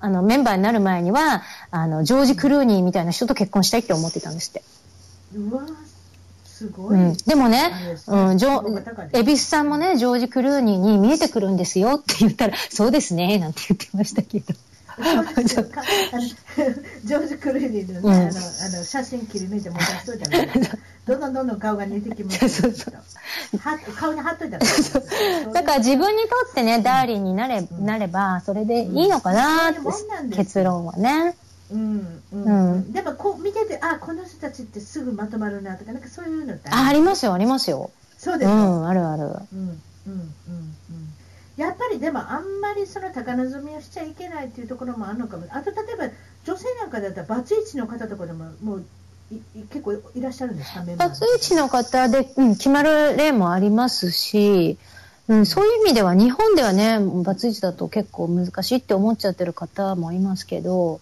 [0.00, 4.62] あの、メンバーになる前には、あの、ジョージ・クルーニーみたいな人と結婚したいって思ってたんですって。
[5.36, 5.62] うわ
[6.60, 7.72] すごい、うん、でもね、
[8.06, 14.52] うん、ジョ、恵比寿さんもね、ジョージ・クルーニーに見えてくるんですよって言ったら、 そうですね、なんて言ってましたけど。
[14.98, 18.32] ジョージ・クルーニーの,、ねあのあの
[18.84, 20.44] 写真切り抜いても出しといたら、
[21.06, 22.46] どんどんどんどん顔が似てきます。
[22.60, 22.94] そうそう
[23.96, 24.66] 顔に貼っといたら。
[25.54, 29.72] だから自分にとってね、ダーリンになれ,、なれば、それでいいのかなっ
[30.28, 31.34] て、結論はね。
[31.72, 32.72] うんうん。
[32.74, 37.90] うん、でもこう見ててあこの人たちってすぐまとまるなとかなんかそういうのってあありますよありますよ。
[38.18, 39.22] そうですうんあるある。
[39.22, 40.32] うんうんうんうん。
[41.56, 45.44] やっぱりでもあんまりその高望みをしちゃいけないっていうところもあるのかも。
[45.50, 46.04] あと例えば
[46.44, 48.84] 女性なんかだったらバツイチの方とかでももう
[49.70, 50.84] 結構いらっしゃるんですか？
[50.96, 54.76] バツイチの方で、うん、決まる例もありますし、
[55.28, 61.00] うん、そういう意味では日本ではね、バツイチだと結構難しいって思っちゃってる方もいますけど、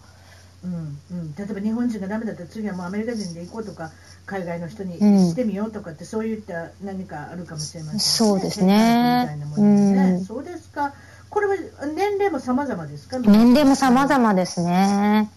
[0.63, 3.91] うんうん、例えば日本人がダメだったら次はもうアメリカ人で行こうとか
[4.25, 7.99] 海外の人にしてみようとかって、うん、そういった何かあるかもしれませんね。
[7.99, 9.21] そうですね。
[9.23, 10.93] みたいなものね、うん、そうですか。
[11.29, 11.55] これは
[11.95, 13.19] 年齢も様々ですか？
[13.19, 15.31] 年齢も様々ですね。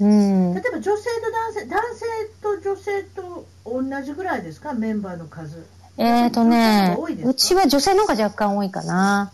[0.00, 2.06] うん、例えば女性と男性、男性
[2.42, 5.64] と女性と同じぐらいですか、メンバーの数。
[5.96, 9.32] えっ、ー、とね、うちは女性の方が若干多いかな。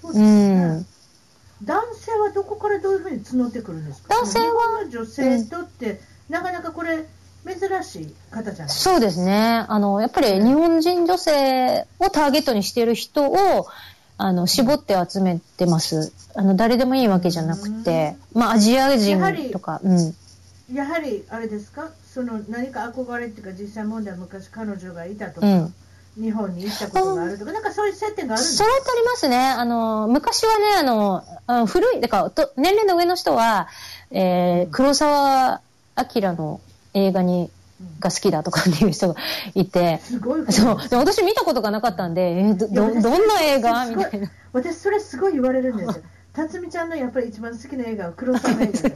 [0.00, 0.64] そうですね。
[0.64, 0.86] うん
[1.62, 4.14] 男性はどこからどういうふうに募ってくるんですか？
[4.14, 7.06] 男性は女性とって、うん、なかなかこれ
[7.46, 8.74] 珍しい方じゃない？
[8.74, 9.66] そうですね。
[9.68, 13.66] あの、やっぱり日本人女性をターゲットにしている人を、
[14.16, 16.12] あの、絞って集めてます。
[16.34, 20.14] あの、誰でもいいわけじゃなくて、まあ、アジア人とか、うん。
[20.74, 21.90] やはり、あれですか？
[22.14, 25.74] その、何か憧れっていうか、実際問題昔彼女がいたとか、うん
[26.16, 28.64] 日本に行ったことがあるとか、なんかそういう接点があるんですか？
[28.64, 29.38] それとありますね。
[29.38, 33.68] あの、昔はね、あの、あ古い、だから、年齢の上の人は、
[34.10, 35.60] えー、黒沢
[35.96, 36.60] 明の
[36.94, 37.50] 映画に、
[37.98, 39.14] が好きだとかっていう人が
[39.54, 40.88] いて、すごいそう。
[40.90, 43.86] で私見たことがなかったんで、えー、ど、どんな映画？
[43.86, 44.30] みたいな。
[44.52, 46.04] 私それすごい言われるんですよ。
[46.32, 48.84] 辰巳ちゃんのやっぱり一番好きな映画は黒沢映画です。
[48.86, 48.92] 違う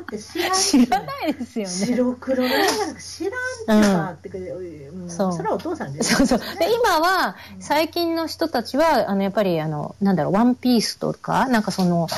[0.00, 1.70] って知らん知らないですよね。
[1.70, 3.30] 白黒の映画なんか知
[3.68, 5.32] らんってさ、ってうん、そう。
[5.32, 6.58] それはお父さんです、ね、そうそう。
[6.58, 12.08] で、今は、最近の人たちは、あの、やっぱり、あの、なんだろう、ワンピースとか、なんかその、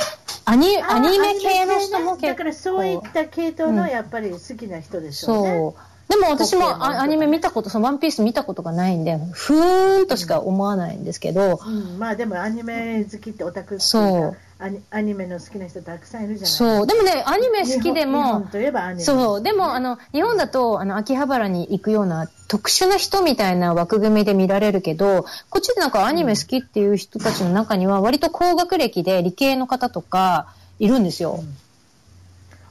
[0.45, 2.27] アニアニメ系の人も結構。
[2.27, 5.49] だからそういった系統のやっぱり好きな人でしょうね。
[5.49, 5.97] そう。
[6.07, 11.59] でも私もアニメ見たこと、そのワンピース見たことがないんで、ふーんとしか思わないんですけど。
[11.63, 16.87] うん、まあでもアニメ好きってオタクそうアニメの好きな人たくさんいるじゃないそう。
[16.87, 18.47] でもね、アニメ好きでも。
[18.97, 19.43] そう。
[19.43, 30.47] でも、あの、日本だと、あの、秋葉原に行くような特殊な人みたいな枠組みで見られるけど、こっちでなんかアニメ好きっていう人たちの中には、割と高学歴で理系の方とか
[30.79, 31.39] いるんですよ。
[31.39, 31.57] うん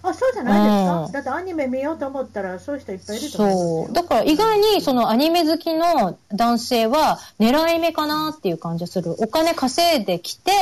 [0.09, 3.93] あ、そうじゃないですか、うん、だってアニメ見ようと思ったら、そういう人いっぱいいると思う。
[3.93, 9.17] だから意外に、そのアニメ好きの男性は、狙い目かなっていう感じがする。
[9.19, 10.53] お金稼いできて、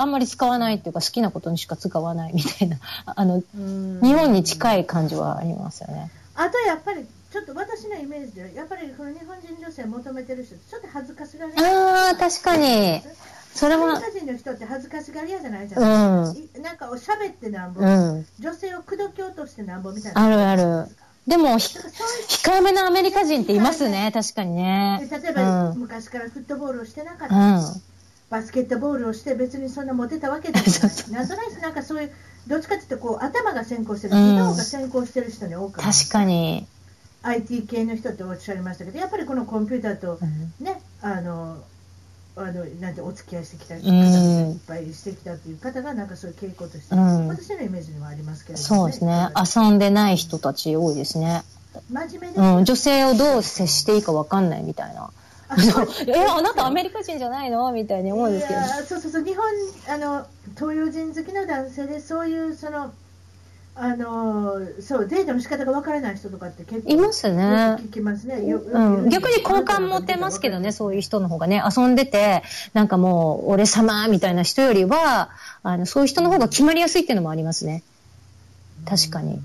[0.00, 6.10] あんまり使わないっていうか、好きなことにしか使わないみたいな、 あの、日本に近い感じはありますよね。
[6.36, 13.02] あとやっぱり、ちょっと私のイメージで、やっぱりこの日本人女性求めてる人、ちょっと恥ずかしがりああ、確かに。
[13.54, 13.96] それは。
[13.96, 16.58] アメリカ人の人って恥ずかしがり屋じゃないじゃないですか。
[16.58, 20.24] うん、なんかおしゃべってなんぼ、うん、女性を口説き落としてなんぼみたいな。
[20.24, 20.54] あるあ
[20.84, 20.88] る。
[21.26, 25.06] でも、控えめなアメリカ人っていますね、確かにね。
[25.10, 27.82] 例えば、うん、昔からフットボールをしてなかった、うん、
[28.30, 31.10] バスケットボールをして別にそんなモテたわけでもない。
[31.12, 32.12] なんとなくなんかそういう、
[32.46, 36.66] どっちかっていうとこう頭が先行してる、頭が先行してる人に多く確かに。
[37.22, 40.18] IT 系の人っておっしゃいましたけど、やっぱりこのコンピューターと
[40.60, 41.58] ね、あの、
[42.36, 49.68] あのなんてお付き合いしてきた方がいっぱいしてきたという方がなんかそういう傾向として、うん、私のイメージにはありますけれども、ね、そうですね。
[49.70, 51.42] 遊んでない人たち多いですね。
[51.90, 55.10] 真面目で、うん、女性をどう接していいか分かんないみたいな
[56.06, 57.70] えあなたアメリカ人じゃないの？
[57.72, 59.44] みたいに思うんですけどそうそうそう日本
[59.88, 60.26] あの
[60.56, 62.92] 東洋人好きの男性でそういうその
[63.80, 67.44] あのそうデートの仕方がわからない人とかって結構いますね。
[67.44, 68.34] 聞きますね。
[68.38, 72.42] うん、逆に好感持てますけどね、そういう人の方がね、遊んでて、
[72.74, 75.30] なんかもう、俺様みたいな人よりは、
[75.62, 77.84] あの、そういう人の方が決まりやすいっていうのもありますね。
[78.84, 79.40] 確かに。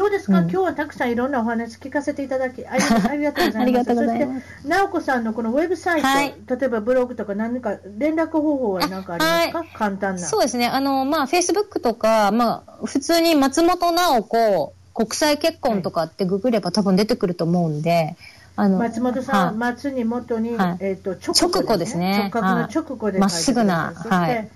[0.00, 2.80] そうですか、うん、今日はたくさんいろんなお話聞かせていただき、あり
[3.22, 3.94] がとうございます。
[3.94, 3.94] ます。
[3.94, 10.22] そして、直子さんのこのウェブサイト、はい、例えばブログとか何か連絡方法は何かありますか、はい、簡単な。
[10.22, 10.68] そうですね。
[10.68, 18.16] あの、まあ、Facebook とか、まあ、普通に松本直子国際結婚とかってググれば多分出てくると思うんで、
[18.56, 22.30] あの松本さん、はい、松に元に、はい、えっ、ー、と直子ですね。
[22.32, 23.92] 直角の直子でま、っすぐな。
[23.94, 24.48] はい。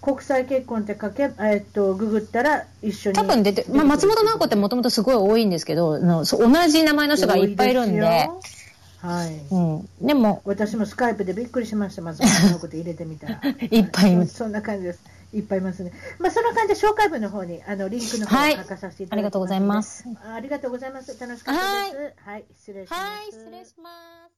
[0.00, 3.16] 国際結婚って書け、えっと、ググったら一緒に。
[3.16, 8.00] 多分出て、まあ、松本直子ってもともとすごい多いんですけど、の同じ名前の人がいっぱいいるんで。
[9.02, 9.40] はい。
[9.50, 9.88] うん。
[10.06, 10.42] でも。
[10.44, 12.02] 私もスカイプでびっくりしました。
[12.02, 13.40] 松本直子って入れてみたら。
[13.70, 14.34] いっぱいいます。
[14.34, 15.00] そんな感じです。
[15.32, 15.92] いっぱいいますね。
[16.18, 20.04] まあ、そんな感じで紹介文の方に、あの、リンクの方を書かさせていただきます、はい、ありがとうございます。
[20.34, 21.20] ありがとうございます。
[21.20, 21.96] 楽しかったです。
[21.96, 23.00] はい、はい、失礼します。
[23.00, 23.90] はい、失礼しま
[24.26, 24.29] す。